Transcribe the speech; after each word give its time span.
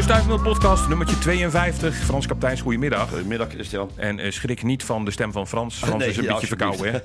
De 0.00 0.06
Stuifmeel 0.06 0.40
podcast, 0.40 0.88
nummertje 0.88 1.18
52. 1.18 1.94
Frans 1.96 2.26
Kapteins, 2.26 2.60
goedemiddag. 2.60 3.08
Goedemiddag, 3.08 3.48
Christian. 3.48 3.90
En 3.96 4.18
eh, 4.18 4.30
schrik 4.30 4.62
niet 4.62 4.84
van 4.84 5.04
de 5.04 5.10
stem 5.10 5.32
van 5.32 5.46
Frans. 5.46 5.76
Frans 5.76 5.98
Nee, 5.98 6.08
is 6.08 6.16
een 6.16 6.22
ja, 6.22 6.32
beetje 6.32 6.46
verkouden. 6.46 7.02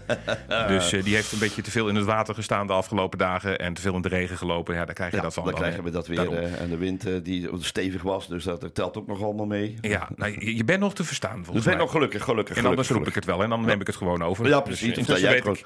Hè? 0.47 0.67
dus 0.73 0.91
eh, 0.91 1.03
die 1.03 1.15
heeft 1.15 1.31
een 1.31 1.39
beetje 1.39 1.61
te 1.61 1.71
veel 1.71 1.87
in 1.87 1.95
het 1.95 2.05
water 2.05 2.35
gestaan 2.35 2.67
de 2.67 2.73
afgelopen 2.73 3.17
dagen. 3.17 3.59
En 3.59 3.73
te 3.73 3.81
veel 3.81 3.95
in 3.95 4.01
de 4.01 4.07
regen 4.07 4.37
gelopen. 4.37 4.75
Ja, 4.75 4.85
daar 4.85 4.95
krijg 4.95 5.11
je 5.11 5.17
Ja, 5.17 5.23
dat 5.23 5.33
van. 5.33 5.43
dan 5.43 5.51
dan, 5.51 5.61
krijgen 5.61 5.83
we 5.83 5.89
dat 5.89 6.07
weer. 6.07 6.33
Eh, 6.33 6.61
en 6.61 6.69
de 6.69 6.77
wind 6.77 7.07
die 7.23 7.49
stevig 7.59 8.01
was, 8.01 8.27
dus 8.27 8.43
dat 8.43 8.75
telt 8.75 8.97
ook 8.97 9.07
nog 9.07 9.21
allemaal 9.23 9.45
mee. 9.45 9.75
Ja, 9.81 10.07
nou, 10.15 10.31
je- 10.39 10.55
je 10.55 10.63
bent 10.63 10.79
nog 10.79 10.93
te 10.93 11.03
verstaan 11.03 11.35
Dus 11.37 11.45
volgens 11.45 11.65
ben 11.65 11.75
mij. 11.75 11.83
nog 11.83 11.91
gelukkig, 11.93 12.23
gelukkig. 12.23 12.57
en 12.57 12.65
anders 12.65 12.87
gelukkig, 12.87 13.13
roep 13.13 13.23
ik 13.23 13.27
het 13.29 13.35
wel 13.35 13.43
en 13.43 13.49
dan 13.49 13.65
neem 13.65 13.81
ik 13.81 13.87
het 13.87 13.95
gewoon 13.95 14.23
over. 14.23 14.47
Ja, 14.47 14.51
Dus, 14.55 14.63
precies. 14.63 14.87
intussen 14.87 15.19
jij, 15.19 15.33
het 15.33 15.41
gewoon. 15.41 15.57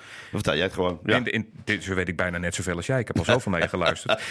Jij 0.55 0.63
het 0.65 0.73
gewoon. 0.73 0.99
Ja. 1.05 1.15
In 1.15 1.23
de, 1.23 1.31
in, 1.31 1.49
dit 1.63 1.83
zo 1.83 1.93
weet 1.93 2.07
ik 2.07 2.15
bijna 2.17 2.37
net 2.37 2.55
zoveel 2.55 2.75
als 2.75 2.85
jij. 2.85 2.99
Ik 2.99 3.07
heb 3.07 3.17
al 3.17 3.23
zoveel 3.25 3.51
naar 3.51 3.61
je 3.61 3.67
geluisterd. 3.67 4.21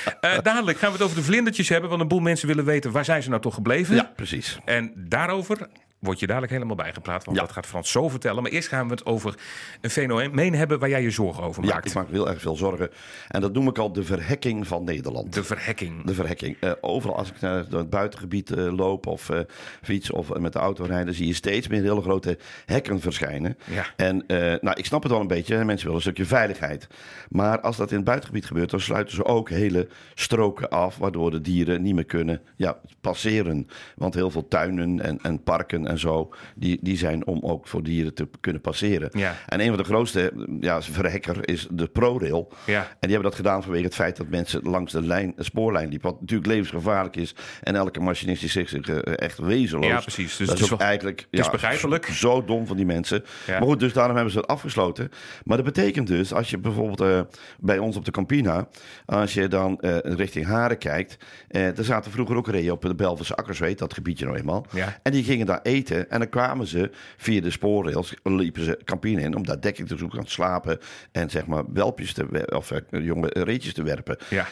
Dadelijk 0.42 0.78
gaan 0.78 0.88
we 0.88 0.94
het 0.96 1.04
over 1.04 1.16
de 1.16 1.22
vlindertjes 1.22 1.68
hebben. 1.68 1.88
Want 1.90 2.02
een 2.02 2.08
boel 2.08 2.20
mensen 2.20 2.48
willen 2.48 2.64
weten 2.64 2.87
waar 2.90 3.04
zijn 3.04 3.22
ze 3.22 3.28
nou 3.28 3.42
toch 3.42 3.54
gebleven. 3.54 3.94
ja, 3.94 4.12
precies. 4.16 4.58
En 4.64 4.92
daarover 4.96 5.68
word 5.98 6.20
je 6.20 6.26
dadelijk 6.26 6.52
helemaal 6.52 6.76
bijgepraat. 6.76 7.24
Want 7.24 7.36
Ja. 7.36 7.42
dat 7.42 7.52
gaat 7.52 7.66
Frans 7.66 7.90
zo 7.90 8.08
vertellen. 8.08 8.42
Maar 8.42 8.50
eerst 8.52 8.68
gaan 8.68 8.86
we 8.86 8.92
het 8.92 9.06
over 9.06 9.34
een 9.80 9.90
fenomeen 9.90 10.54
hebben 10.54 10.78
waar 10.78 10.88
jij 10.88 11.02
je 11.02 11.10
zorgen 11.10 11.42
over 11.42 11.64
Ja, 11.64 11.72
maakt. 11.74 11.86
ik 11.88 11.94
maak 11.94 12.10
heel 12.10 12.28
erg 12.28 12.40
veel 12.40 12.56
zorgen. 12.56 12.90
En 13.28 13.40
dat 13.40 13.52
noem 13.52 13.68
ik 13.68 13.78
al 13.78 13.92
de 13.92 14.04
verhekking 14.04 14.66
van 14.66 14.84
Nederland. 14.84 15.32
De 15.34 15.44
verhekking. 15.44 16.04
De 16.04 16.14
verhekking. 16.14 16.56
Eh, 16.60 16.72
overal 16.80 17.16
als 17.16 17.28
ik 17.28 17.40
naar 17.40 17.64
het 17.70 17.90
buitengebied 17.90 18.50
eh, 18.50 18.76
loop 18.76 19.06
of 19.06 19.30
eh, 19.30 19.40
fiets 19.82 20.10
of 20.10 20.38
met 20.38 20.52
de 20.52 20.58
auto 20.58 20.84
rijden, 20.84 21.14
zie 21.14 21.26
je 21.26 21.34
steeds 21.34 21.68
meer 21.68 21.82
hele 21.82 22.00
grote 22.02 22.38
hekken 22.66 23.00
verschijnen. 23.00 23.56
Ja. 23.64 23.86
En 23.96 24.24
nou, 24.60 24.70
ik 24.74 24.86
snap 24.86 25.02
het 25.02 25.12
wel 25.12 25.20
een 25.20 25.26
beetje. 25.26 25.56
Mensen 25.64 25.76
willen 25.78 25.94
een 25.94 26.00
stukje 26.12 26.24
veiligheid. 26.24 26.86
Maar 27.28 27.60
als 27.60 27.76
dat 27.76 27.90
in 27.90 27.96
het 27.96 28.04
buitengebied 28.04 28.46
gebeurt, 28.46 28.70
dan 28.70 28.80
sluiten 28.80 29.14
ze 29.14 29.24
ook 29.24 29.50
hele 29.50 29.88
stroken 30.14 30.68
af, 30.68 30.96
waardoor 30.96 31.30
de 31.30 31.40
dieren 31.40 31.82
niet 31.82 31.94
meer 31.94 32.04
kunnen 32.04 32.40
ja, 32.56 32.78
passeren. 33.00 33.66
Want 33.96 34.14
heel 34.14 34.30
veel 34.30 34.48
tuinen 34.48 35.00
en, 35.00 35.18
en 35.22 35.42
parken 35.42 35.86
en 35.88 35.98
zo, 35.98 36.30
die, 36.54 36.78
die 36.82 36.96
zijn 36.96 37.26
om 37.26 37.40
ook 37.42 37.66
voor 37.66 37.82
dieren 37.82 38.14
te 38.14 38.28
kunnen 38.40 38.60
passeren. 38.62 39.10
Ja. 39.12 39.36
En 39.46 39.60
een 39.60 39.68
van 39.68 39.76
de 39.76 39.84
grootste 39.84 40.32
ja, 40.60 40.82
verhekker 40.82 41.48
is 41.48 41.66
de 41.70 41.86
ProRail. 41.86 42.52
Ja. 42.66 42.80
En 42.80 42.86
die 43.00 43.10
hebben 43.10 43.22
dat 43.28 43.34
gedaan 43.34 43.62
vanwege 43.62 43.84
het 43.84 43.94
feit 43.94 44.16
dat 44.16 44.28
mensen 44.28 44.62
langs 44.62 44.92
de, 44.92 45.02
lijn, 45.02 45.32
de 45.36 45.42
spoorlijn 45.44 45.88
liepen. 45.88 46.10
Wat 46.10 46.20
natuurlijk 46.20 46.48
levensgevaarlijk 46.48 47.16
is. 47.16 47.34
En 47.62 47.74
elke 47.76 48.00
machinist 48.00 48.40
die 48.40 48.50
zich 48.50 48.72
eh, 48.72 48.98
echt 49.04 49.38
wezenloos. 49.38 49.88
Ja, 49.88 50.00
precies. 50.00 50.36
Dus 50.36 50.46
dat 50.46 50.48
het 50.48 50.58
is 50.58 50.64
is 50.64 50.72
ook 50.72 50.78
wel- 50.78 50.88
eigenlijk 50.88 51.18
het 51.30 51.40
is 51.40 51.46
ja, 51.46 51.50
begrijpelijk. 51.50 52.06
Zo 52.06 52.44
dom 52.44 52.66
van 52.66 52.76
die 52.76 52.86
mensen. 52.86 53.24
Ja. 53.46 53.58
Maar 53.58 53.68
goed, 53.68 53.80
dus 53.80 53.92
daarom 53.92 54.14
hebben 54.14 54.32
ze 54.32 54.38
het 54.38 54.46
afgesloten. 54.46 55.10
Maar 55.44 55.56
dat 55.56 55.66
betekent 55.66 56.06
dus, 56.06 56.32
als 56.32 56.50
je 56.50 56.58
bijvoorbeeld 56.58 57.00
eh, 57.00 57.20
bij 57.60 57.78
ons 57.78 57.96
op 57.96 58.04
de 58.04 58.10
Campina, 58.10 58.68
als 59.06 59.34
je 59.34 59.48
dan 59.48 59.80
eh, 59.80 59.96
richting 60.02 60.46
Haren 60.46 60.78
kijkt, 60.78 61.16
eh 61.48 61.78
er 61.78 61.84
zaten 61.84 62.10
vroeger 62.12 62.36
ook 62.36 62.48
reeën 62.48 62.70
op 62.70 62.82
de 62.82 62.94
Belgische 62.94 63.34
Akkersweet, 63.36 63.78
dat 63.78 63.94
gebiedje 63.94 64.24
nou 64.24 64.38
eenmaal. 64.38 64.66
Ja. 64.72 64.98
En 65.02 65.12
die 65.12 65.24
gingen 65.24 65.46
daar 65.46 65.60
eten 65.62 65.76
en 65.86 66.18
dan 66.18 66.28
kwamen 66.28 66.66
ze 66.66 66.90
via 67.16 67.40
de 67.40 67.50
spoorrails, 67.50 68.14
liepen 68.22 68.64
ze 68.64 68.80
Campina 68.84 69.20
in 69.20 69.36
om 69.36 69.46
daar 69.46 69.60
dekking 69.60 69.88
te 69.88 69.96
zoeken, 69.96 70.24
te 70.24 70.30
slapen 70.30 70.78
en 71.12 71.30
zeg 71.30 71.46
maar 71.46 71.64
welpjes 71.72 72.12
te, 72.12 72.46
of 72.54 72.70
eh, 72.70 73.04
jonge 73.04 73.28
reetjes 73.32 73.74
te 73.74 73.82
werpen. 73.82 74.18
Ja. 74.30 74.46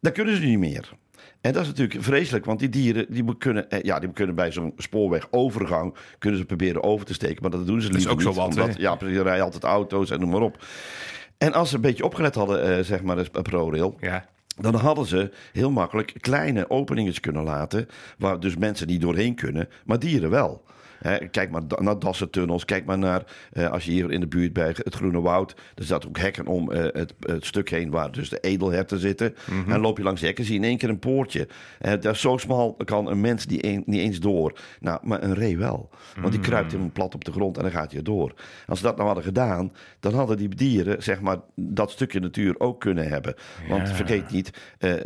Dat 0.00 0.12
kunnen 0.12 0.36
ze 0.36 0.42
niet 0.42 0.58
meer. 0.58 0.90
En 1.40 1.52
dat 1.52 1.62
is 1.62 1.68
natuurlijk 1.68 2.02
vreselijk, 2.02 2.44
want 2.44 2.58
die 2.58 2.68
dieren 2.68 3.06
die 3.08 3.36
kunnen, 3.36 3.70
eh, 3.70 3.82
ja, 3.82 3.98
die 3.98 4.12
kunnen 4.12 4.34
bij 4.34 4.52
zo'n 4.52 4.72
spoorwegovergang 4.76 5.96
kunnen 6.18 6.38
ze 6.40 6.46
proberen 6.46 6.82
over 6.82 7.06
te 7.06 7.14
steken, 7.14 7.42
maar 7.42 7.50
dat 7.50 7.66
doen 7.66 7.80
ze 7.80 7.88
is 7.88 7.94
liever 7.94 8.12
ook 8.12 8.22
zo 8.22 8.46
niet, 8.46 8.56
hè? 8.56 8.72
Ja, 8.76 8.94
precies, 8.94 9.16
er 9.16 9.22
rijden 9.22 9.44
altijd 9.44 9.64
auto's 9.64 10.10
en 10.10 10.20
noem 10.20 10.30
maar 10.30 10.40
op. 10.40 10.64
En 11.38 11.52
als 11.52 11.68
ze 11.68 11.74
een 11.74 11.80
beetje 11.80 12.04
opgelet 12.04 12.34
hadden, 12.34 12.62
eh, 12.76 12.84
zeg 12.84 13.02
maar, 13.02 13.30
ProRail, 13.30 13.96
Ja. 14.00 14.28
Dan 14.60 14.74
hadden 14.74 15.06
ze 15.06 15.30
heel 15.52 15.70
makkelijk 15.70 16.14
kleine 16.20 16.70
openingetjes 16.70 17.20
kunnen 17.20 17.42
laten, 17.42 17.88
waar 18.18 18.40
dus 18.40 18.56
mensen 18.56 18.86
niet 18.86 19.00
doorheen 19.00 19.34
kunnen, 19.34 19.68
maar 19.84 19.98
dieren 19.98 20.30
wel. 20.30 20.62
Hè, 21.00 21.16
kijk 21.28 21.50
maar 21.50 21.62
naar 21.78 21.98
Dassentunnels. 21.98 22.64
Kijk 22.64 22.84
maar 22.84 22.98
naar, 22.98 23.22
eh, 23.52 23.70
als 23.70 23.84
je 23.84 23.90
hier 23.90 24.12
in 24.12 24.20
de 24.20 24.26
buurt 24.26 24.52
bij 24.52 24.68
het 24.68 24.94
Groene 24.94 25.20
Woud... 25.20 25.54
er 25.74 25.84
staat 25.84 26.06
ook 26.06 26.18
hekken 26.18 26.46
om 26.46 26.72
eh, 26.72 26.82
het, 26.82 27.14
het 27.20 27.46
stuk 27.46 27.70
heen 27.70 27.90
waar 27.90 28.12
dus 28.12 28.28
de 28.28 28.40
edelherten 28.40 28.98
zitten. 28.98 29.34
En 29.50 29.64
dan 29.68 29.80
loop 29.80 29.96
je 29.96 30.02
langs 30.02 30.20
hekken, 30.20 30.44
zie 30.44 30.54
je 30.54 30.60
in 30.60 30.66
één 30.66 30.78
keer 30.78 30.88
een 30.88 30.98
poortje. 30.98 31.48
Eh 31.78 31.90
dat 31.90 32.04
is 32.14 32.20
zo 32.20 32.36
smal 32.36 32.76
kan 32.84 33.06
een 33.06 33.20
mens 33.20 33.46
die 33.46 33.66
een- 33.66 33.82
niet 33.86 34.00
eens 34.00 34.20
door. 34.20 34.58
Nou, 34.80 34.98
maar 35.02 35.22
een 35.22 35.34
ree 35.34 35.58
wel. 35.58 35.90
Want 36.20 36.32
die 36.32 36.40
kruipt 36.40 36.70
helemaal 36.70 36.92
plat 36.92 37.14
op 37.14 37.24
de 37.24 37.32
grond 37.32 37.56
en 37.56 37.62
dan 37.62 37.72
gaat 37.72 37.92
hij 37.92 38.02
door. 38.02 38.34
Als 38.66 38.78
ze 38.78 38.84
dat 38.84 38.94
nou 38.94 39.06
hadden 39.06 39.24
gedaan, 39.24 39.72
dan 40.00 40.14
hadden 40.14 40.36
die 40.36 40.48
dieren 40.48 41.02
zeg 41.02 41.20
maar, 41.20 41.36
dat 41.54 41.90
stukje 41.90 42.20
natuur 42.20 42.60
ook 42.60 42.80
kunnen 42.80 43.08
hebben. 43.08 43.34
Want 43.68 43.88
Ja. 43.88 43.94
vergeet 43.94 44.30
niet, 44.30 44.50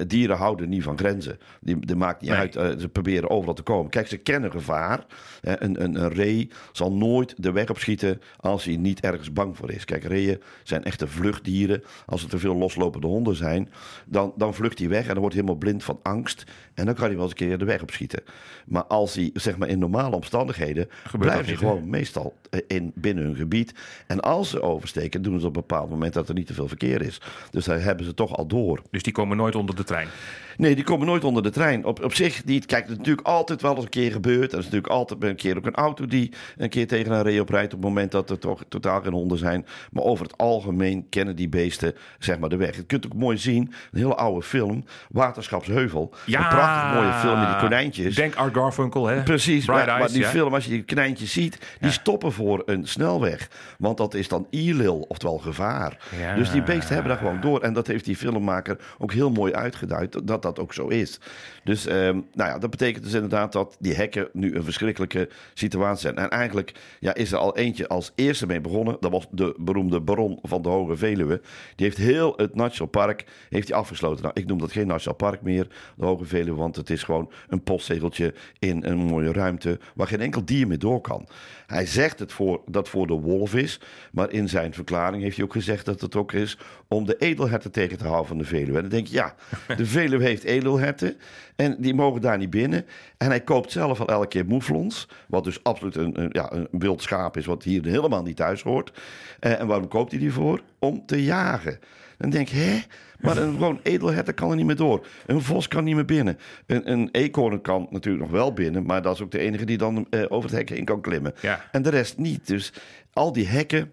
dieren 0.07 0.37
houden 0.37 0.69
niet 0.69 0.83
van 0.83 0.99
grenzen. 0.99 1.39
Die, 1.61 1.87
die 1.87 1.97
maakt 1.97 2.21
niet 2.21 2.31
Nee. 2.31 2.39
uit, 2.39 2.81
ze 2.81 2.89
proberen 2.89 3.31
overal 3.31 3.55
te 3.55 3.63
komen. 3.63 3.91
Kijk, 3.91 4.07
ze 4.07 4.17
kennen 4.17 4.51
gevaar. 4.51 5.05
Een, 5.43 5.84
een, 5.85 6.03
een 6.03 6.13
ree 6.13 6.51
zal 6.73 6.93
nooit 6.93 7.35
de 7.37 7.53
weg 7.53 7.71
opschieten 7.71 8.21
als 8.37 8.65
hij 8.65 8.77
niet 8.77 9.01
ergens 9.01 9.33
bang 9.33 9.57
voor 9.57 9.71
is. 9.71 9.85
Kijk, 9.85 10.05
reeën 10.05 10.41
zijn 10.63 10.85
echte 10.85 11.09
vluchtdieren. 11.09 11.83
Als 12.07 12.23
er 12.23 12.29
te 12.29 12.39
veel 12.39 12.57
loslopende 12.57 13.07
honden 13.07 13.37
zijn, 13.37 13.69
dan, 14.07 14.33
dan 14.37 14.55
vlucht 14.55 14.79
hij 14.79 14.89
weg 14.89 15.03
en 15.03 15.09
dan 15.09 15.19
wordt 15.19 15.35
hij 15.35 15.43
helemaal 15.43 15.63
blind 15.63 15.85
van 15.85 16.01
angst. 16.03 16.45
En 16.75 16.85
dan 16.85 16.95
kan 16.95 17.05
hij 17.05 17.15
wel 17.15 17.23
eens 17.23 17.31
een 17.31 17.47
keer 17.47 17.59
de 17.59 17.65
weg 17.65 17.83
opschieten. 17.83 18.23
Maar 18.67 18.85
als 18.85 19.15
hij, 19.15 19.31
zeg 19.35 19.57
maar, 19.57 19.69
in 19.69 19.79
normale 19.79 20.17
omstandigheden 20.17 20.89
dat 21.11 21.21
blijven 21.21 21.47
ze 21.47 21.57
gewoon 21.57 21.89
meestal 21.89 22.35
eh, 22.51 22.61
in, 22.67 22.93
binnen 22.95 23.25
hun 23.25 23.37
gebied. 23.37 23.75
En 24.07 24.21
als 24.21 24.51
ze 24.51 24.63
oversteken, 24.63 25.23
doen 25.23 25.41
ze 25.41 25.47
op 25.47 25.57
een 25.57 25.61
bepaald 25.67 25.91
moment 25.91 26.13
dat 26.13 26.29
er 26.29 26.35
niet 26.35 26.47
te 26.47 26.55
veel 26.55 26.69
verkeer 26.69 27.03
is. 27.03 27.21
Dus 27.51 27.65
daar 27.65 27.83
hebben 27.83 28.07
ze 28.07 28.15
toch 28.15 28.37
al 28.37 28.47
door. 28.47 28.83
Dus 28.91 29.03
die 29.03 29.13
komen 29.13 29.37
nooit 29.37 29.55
onder 29.55 29.77
de 29.77 29.85
trein. 29.85 30.09
Nee, 30.57 30.75
die 30.75 30.85
komen 30.85 31.07
nooit 31.07 31.25
onder 31.25 31.43
de 31.43 31.51
trein. 31.51 31.85
Op, 31.85 32.05
op 32.05 32.15
zich 32.15 32.45
niet. 32.45 32.67
Kijk, 32.67 32.83
het 32.83 32.91
is 32.91 32.97
natuurlijk 32.97 33.27
altijd 33.27 33.63
wel 33.63 33.75
eens 33.75 33.85
een 33.85 33.91
keer 33.91 34.13
gebeurd. 34.13 34.53
Er 34.53 34.59
is 34.59 34.65
natuurlijk 34.65 34.93
altijd 34.93 35.23
een 35.23 35.37
keer 35.37 35.57
ook 35.57 35.67
een 35.67 35.75
auto 35.75 36.07
die 36.07 36.33
een 36.57 36.69
keer 36.69 36.87
tegen 36.87 37.13
een 37.13 37.23
ree 37.23 37.41
oprijdt... 37.41 37.75
op 37.75 37.79
het 37.79 37.89
moment 37.89 38.13
dat 38.13 38.31
er 38.31 38.39
toch 38.39 38.65
totaal 38.69 39.01
geen 39.01 39.13
honden 39.13 39.39
zijn. 39.39 39.67
Maar 39.91 40.05
over 40.05 40.25
het 40.25 40.39
algemeen 40.39 41.07
kennen 41.09 41.37
die 41.37 41.49
beesten 41.49 41.95
zeg 42.19 42.39
maar 42.39 42.49
de 42.49 42.57
weg. 42.57 42.77
Je 42.77 42.85
kunt 42.85 43.07
ook 43.07 43.15
mooi 43.15 43.39
zien, 43.39 43.73
een 43.93 43.99
hele 43.99 44.15
oude 44.15 44.43
film, 44.43 44.85
Waterschapsheuvel. 45.09 46.15
Ja. 46.27 46.41
Een 46.41 46.49
prachtig 46.49 46.95
mooie 46.95 47.13
film 47.13 47.39
met 47.39 47.49
die 47.49 47.59
konijntjes. 47.59 48.15
Denk 48.15 48.35
Art 48.35 48.55
Garfunkel, 48.55 49.07
hè? 49.07 49.23
Precies, 49.23 49.67
maar, 49.67 50.13
die 50.13 50.25
film, 50.25 50.55
als 50.55 50.65
je 50.65 50.71
die 50.71 50.85
konijntjes 50.85 51.33
ziet, 51.33 51.59
die 51.81 51.91
stoppen 51.91 52.33
voor 52.33 52.63
een 52.67 52.87
snelweg. 52.87 53.49
Want 53.79 53.97
dat 53.97 54.15
is 54.15 54.29
dan 54.29 54.47
ilil, 54.51 55.05
oftewel 55.09 55.39
gevaar. 55.39 55.99
Ja. 56.19 56.35
Dus 56.35 56.51
die 56.51 56.63
beesten 56.63 56.95
hebben 56.95 57.13
daar 57.13 57.23
gewoon 57.23 57.41
door. 57.41 57.61
En 57.61 57.73
dat 57.73 57.87
heeft 57.87 58.05
die 58.05 58.17
filmmaker 58.17 58.79
ook 58.99 59.13
heel 59.13 59.31
mooi 59.31 59.53
uitgeduid, 59.53 60.21
dat 60.25 60.43
dat 60.45 60.59
ook 60.59 60.75
zo 60.75 60.89
is. 60.89 61.19
Dus 61.65 61.87
ehm, 61.87 62.21
nou 62.33 62.51
ja, 62.51 62.59
dat 62.59 62.71
betekent 62.71 63.05
dus 63.05 63.13
inderdaad 63.13 63.53
dat 63.53 63.77
die 63.81 63.95
hekken 63.95 64.29
nu 64.33 64.55
een 64.55 64.65
verschrikkelijke 64.65 65.29
situatie 65.55 66.01
zijn. 66.01 66.17
En 66.17 66.31
eigenlijk 66.31 66.73
ja, 67.01 67.15
is 67.15 67.33
er 67.33 67.39
al 67.39 67.57
eentje 67.57 67.89
als 67.89 68.13
eerste 68.15 68.47
mee 68.47 68.61
begonnen. 68.61 68.97
Dat 69.01 69.11
was 69.11 69.27
de 69.31 69.55
beroemde 69.59 70.01
baron 70.01 70.39
van 70.43 70.63
de 70.63 70.69
Hoge 70.69 70.97
Veluwe. 70.97 71.41
Die 71.77 71.87
heeft 71.87 71.99
heel 71.99 72.33
het 72.37 72.55
National 72.55 72.89
Park 72.89 73.25
heeft 73.49 73.69
hij 73.69 73.77
afgesloten. 73.77 74.23
Nou, 74.23 74.41
ik 74.41 74.47
noem 74.47 74.59
dat 74.59 74.73
geen 74.73 74.87
National 74.87 75.17
Park 75.17 75.43
meer, 75.43 75.67
de 75.97 76.05
Hoge 76.05 76.25
Veluwe, 76.25 76.59
want 76.59 76.77
het 76.77 76.91
is 76.91 77.03
gewoon 77.03 77.31
een 77.49 77.63
postzegeltje 77.63 78.35
in 78.59 78.85
een 78.85 78.99
mooie 78.99 79.33
ruimte 79.33 79.79
waar 79.95 80.07
geen 80.07 80.21
enkel 80.21 80.45
dier 80.45 80.67
meer 80.67 80.79
door 80.79 81.01
kan. 81.01 81.29
Hij 81.67 81.87
zegt 81.87 82.19
het 82.19 82.33
voor, 82.33 82.63
dat 82.67 82.89
voor 82.89 83.07
de 83.07 83.15
wolf 83.15 83.55
is, 83.55 83.81
maar 84.13 84.31
in 84.31 84.49
zijn 84.49 84.75
verklaring 84.75 85.23
heeft 85.23 85.37
hij 85.37 85.45
ook 85.45 85.53
gezegd 85.53 85.85
dat 85.85 86.01
het 86.01 86.17
ook 86.17 86.33
is 86.33 86.59
om 86.89 87.07
de 87.07 87.17
edelherten 87.17 87.71
tegen 87.71 87.99
te 87.99 88.05
houden 88.05 88.27
van 88.27 88.39
de 88.39 88.45
Veluwe. 88.45 88.77
En 88.77 88.81
dan 88.81 88.91
denk 88.91 89.07
je, 89.07 89.15
ja, 89.15 89.35
de 89.77 89.87
Veluwe 89.87 90.25
heeft 90.35 90.47
edelherten 90.47 91.17
en 91.57 91.77
die 91.79 91.95
mogen 91.95 92.21
daar 92.21 92.39
niet 92.39 92.51
binnen. 92.51 92.87
En 93.17 93.29
hij 93.29 93.41
koopt 93.41 93.73
zelf 93.73 94.01
al 94.01 94.07
elke 94.07 94.29
keer 94.29 94.47
moeflons, 94.47 95.09
wat 95.29 95.45
dus 95.45 95.63
absoluut 95.63 95.97
een, 95.97 96.21
een, 96.21 96.29
ja, 96.33 96.53
een 96.53 96.69
wild 96.71 97.03
schaap 97.03 97.37
is, 97.37 97.47
wat 97.47 97.63
hier 97.63 97.85
helemaal 97.85 98.23
niet 98.23 98.37
thuis 98.37 98.63
hoort. 98.63 98.93
Eh, 99.41 99.61
en 99.61 99.67
waarom 99.67 99.89
koopt 99.89 100.11
hij 100.11 100.21
die 100.21 100.33
voor? 100.33 100.63
Om 100.79 101.03
te 101.07 101.25
jagen. 101.25 101.79
Dan 102.19 102.31
denk 102.31 102.49
je, 102.49 102.57
hè? 102.57 102.81
Maar 103.21 103.37
een 103.37 103.53
gewoon 103.53 103.81
edelherten 103.83 104.35
kan 104.35 104.51
er 104.51 104.57
niet 104.57 104.67
meer 104.67 104.77
door. 104.77 105.07
Een 105.27 105.43
vos 105.43 105.69
kan 105.69 105.85
niet 105.85 105.95
meer 105.95 106.05
binnen. 106.05 106.39
Een, 106.67 106.91
een 106.91 107.09
eekhoorn 107.13 107.61
kan 107.61 107.87
natuurlijk 107.91 108.25
nog 108.25 108.33
wel 108.33 108.53
binnen, 108.53 108.85
maar 108.87 109.03
dat 109.03 109.15
is 109.15 109.23
ook 109.23 109.31
de 109.31 109.39
enige 109.39 109.65
die 109.65 109.79
dan 109.79 110.07
eh, 110.11 110.25
over 110.29 110.51
het 110.51 110.59
hek 110.59 110.69
heen 110.69 110.85
kan 110.85 111.01
klimmen. 111.01 111.35
Ja. 111.41 111.65
En 111.73 111.83
de 111.83 111.91
rest 111.91 112.19
niet. 112.19 112.47
Dus 112.47 112.73
al 113.13 113.33
die 113.33 113.47
hekken, 113.47 113.93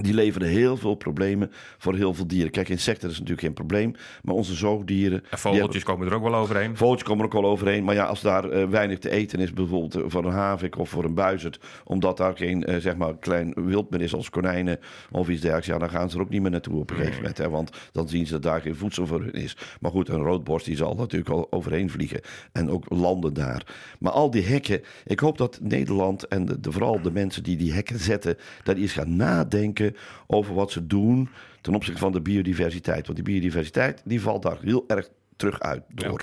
die 0.00 0.14
leveren 0.14 0.48
heel 0.48 0.76
veel 0.76 0.94
problemen 0.94 1.50
voor 1.78 1.94
heel 1.94 2.14
veel 2.14 2.26
dieren. 2.26 2.50
Kijk, 2.50 2.68
insecten 2.68 3.08
is 3.08 3.14
natuurlijk 3.14 3.40
geen 3.40 3.52
probleem, 3.52 3.94
maar 4.22 4.34
onze 4.34 4.54
zoogdieren... 4.54 5.22
En 5.30 5.38
vogeltjes 5.38 5.82
komen 5.82 6.06
er 6.06 6.14
ook 6.14 6.22
wel 6.22 6.34
overheen. 6.34 6.76
Vogeltjes 6.76 7.08
komen 7.08 7.24
er 7.24 7.34
ook 7.34 7.40
wel 7.42 7.50
overheen. 7.50 7.84
Maar 7.84 7.94
ja, 7.94 8.04
als 8.04 8.20
daar 8.20 8.50
eh, 8.50 8.68
weinig 8.68 8.98
te 8.98 9.10
eten 9.10 9.38
is, 9.38 9.52
bijvoorbeeld 9.52 9.94
eh, 9.94 10.02
voor 10.06 10.24
een 10.24 10.32
havik 10.32 10.78
of 10.78 10.88
voor 10.88 11.04
een 11.04 11.14
buizerd, 11.14 11.60
omdat 11.84 12.16
daar 12.16 12.36
geen 12.36 12.64
eh, 12.64 12.76
zeg 12.76 12.96
maar 12.96 13.16
klein 13.18 13.52
wild 13.56 13.90
meer 13.90 14.00
is 14.00 14.14
als 14.14 14.30
konijnen 14.30 14.78
of 15.10 15.28
iets 15.28 15.40
dergelijks, 15.40 15.68
ja, 15.68 15.78
dan 15.78 15.90
gaan 15.90 16.10
ze 16.10 16.16
er 16.16 16.22
ook 16.22 16.28
niet 16.28 16.42
meer 16.42 16.50
naartoe 16.50 16.80
op 16.80 16.90
een 16.90 16.96
gegeven 16.96 17.16
moment. 17.16 17.38
Hè, 17.38 17.48
want 17.50 17.70
dan 17.92 18.08
zien 18.08 18.26
ze 18.26 18.32
dat 18.32 18.42
daar 18.42 18.60
geen 18.60 18.76
voedsel 18.76 19.06
voor 19.06 19.20
hun 19.20 19.32
is. 19.32 19.56
Maar 19.80 19.90
goed, 19.90 20.08
een 20.08 20.22
roodborst 20.22 20.66
die 20.66 20.76
zal 20.76 20.94
natuurlijk 20.94 21.30
al 21.30 21.46
overheen 21.50 21.90
vliegen 21.90 22.20
en 22.52 22.70
ook 22.70 22.84
landen 22.88 23.34
daar. 23.34 23.66
Maar 23.98 24.12
al 24.12 24.30
die 24.30 24.44
hekken, 24.44 24.80
ik 25.04 25.20
hoop 25.20 25.38
dat 25.38 25.58
Nederland 25.62 26.26
en 26.28 26.44
de, 26.44 26.60
de- 26.60 26.72
vooral 26.72 27.00
de 27.02 27.12
mensen 27.12 27.42
die 27.42 27.56
die 27.56 27.72
hekken 27.72 27.98
zetten, 27.98 28.36
dat 28.62 28.74
die 28.74 28.84
eens 28.84 28.92
gaan 28.92 29.16
nadenken 29.16 29.80
over 30.26 30.54
wat 30.54 30.70
ze 30.70 30.86
doen 30.86 31.28
ten 31.60 31.74
opzichte 31.74 32.00
van 32.00 32.12
de 32.12 32.20
biodiversiteit. 32.20 33.06
Want 33.06 33.24
die 33.24 33.34
biodiversiteit 33.34 34.02
die 34.04 34.20
valt 34.20 34.42
daar 34.42 34.58
heel 34.60 34.84
erg 34.86 35.08
terug 35.36 35.60
uit. 35.60 35.82
Door. 35.88 36.20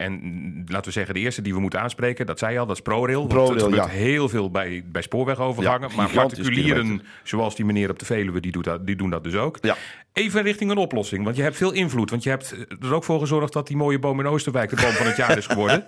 En 0.00 0.64
laten 0.66 0.84
we 0.86 0.90
zeggen, 0.90 1.14
de 1.14 1.20
eerste 1.20 1.42
die 1.42 1.54
we 1.54 1.60
moeten 1.60 1.80
aanspreken, 1.80 2.26
dat 2.26 2.38
zei 2.38 2.52
je 2.52 2.58
al, 2.58 2.66
dat 2.66 2.76
is 2.76 2.82
ProRail. 2.82 3.18
Want 3.18 3.28
ProRail, 3.28 3.54
het 3.54 3.62
gebeurt 3.62 3.84
ja. 3.84 3.88
heel 3.90 4.28
veel 4.28 4.50
bij, 4.50 4.84
bij 4.86 5.02
spoorwegovergangen. 5.02 5.88
Ja, 5.90 5.96
maar 5.96 6.10
particulieren, 6.10 6.82
kilometer. 6.82 7.06
zoals 7.22 7.56
die 7.56 7.64
meneer 7.64 7.90
op 7.90 7.98
de 7.98 8.04
Veluwe, 8.04 8.40
die, 8.40 8.52
doet 8.52 8.64
dat, 8.64 8.86
die 8.86 8.96
doen 8.96 9.10
dat 9.10 9.24
dus 9.24 9.34
ook. 9.34 9.58
Ja. 9.60 9.76
Even 10.12 10.42
richting 10.42 10.70
een 10.70 10.76
oplossing, 10.76 11.24
want 11.24 11.36
je 11.36 11.42
hebt 11.42 11.56
veel 11.56 11.72
invloed. 11.72 12.10
Want 12.10 12.22
je 12.22 12.28
hebt 12.30 12.54
er 12.82 12.94
ook 12.94 13.04
voor 13.04 13.20
gezorgd 13.20 13.52
dat 13.52 13.66
die 13.66 13.76
mooie 13.76 13.98
boom 13.98 14.20
in 14.20 14.26
Oosterwijk 14.26 14.70
de 14.70 14.76
boom 14.76 14.90
van 14.90 15.06
het 15.06 15.16
jaar 15.16 15.38
is 15.38 15.46
geworden. 15.46 15.86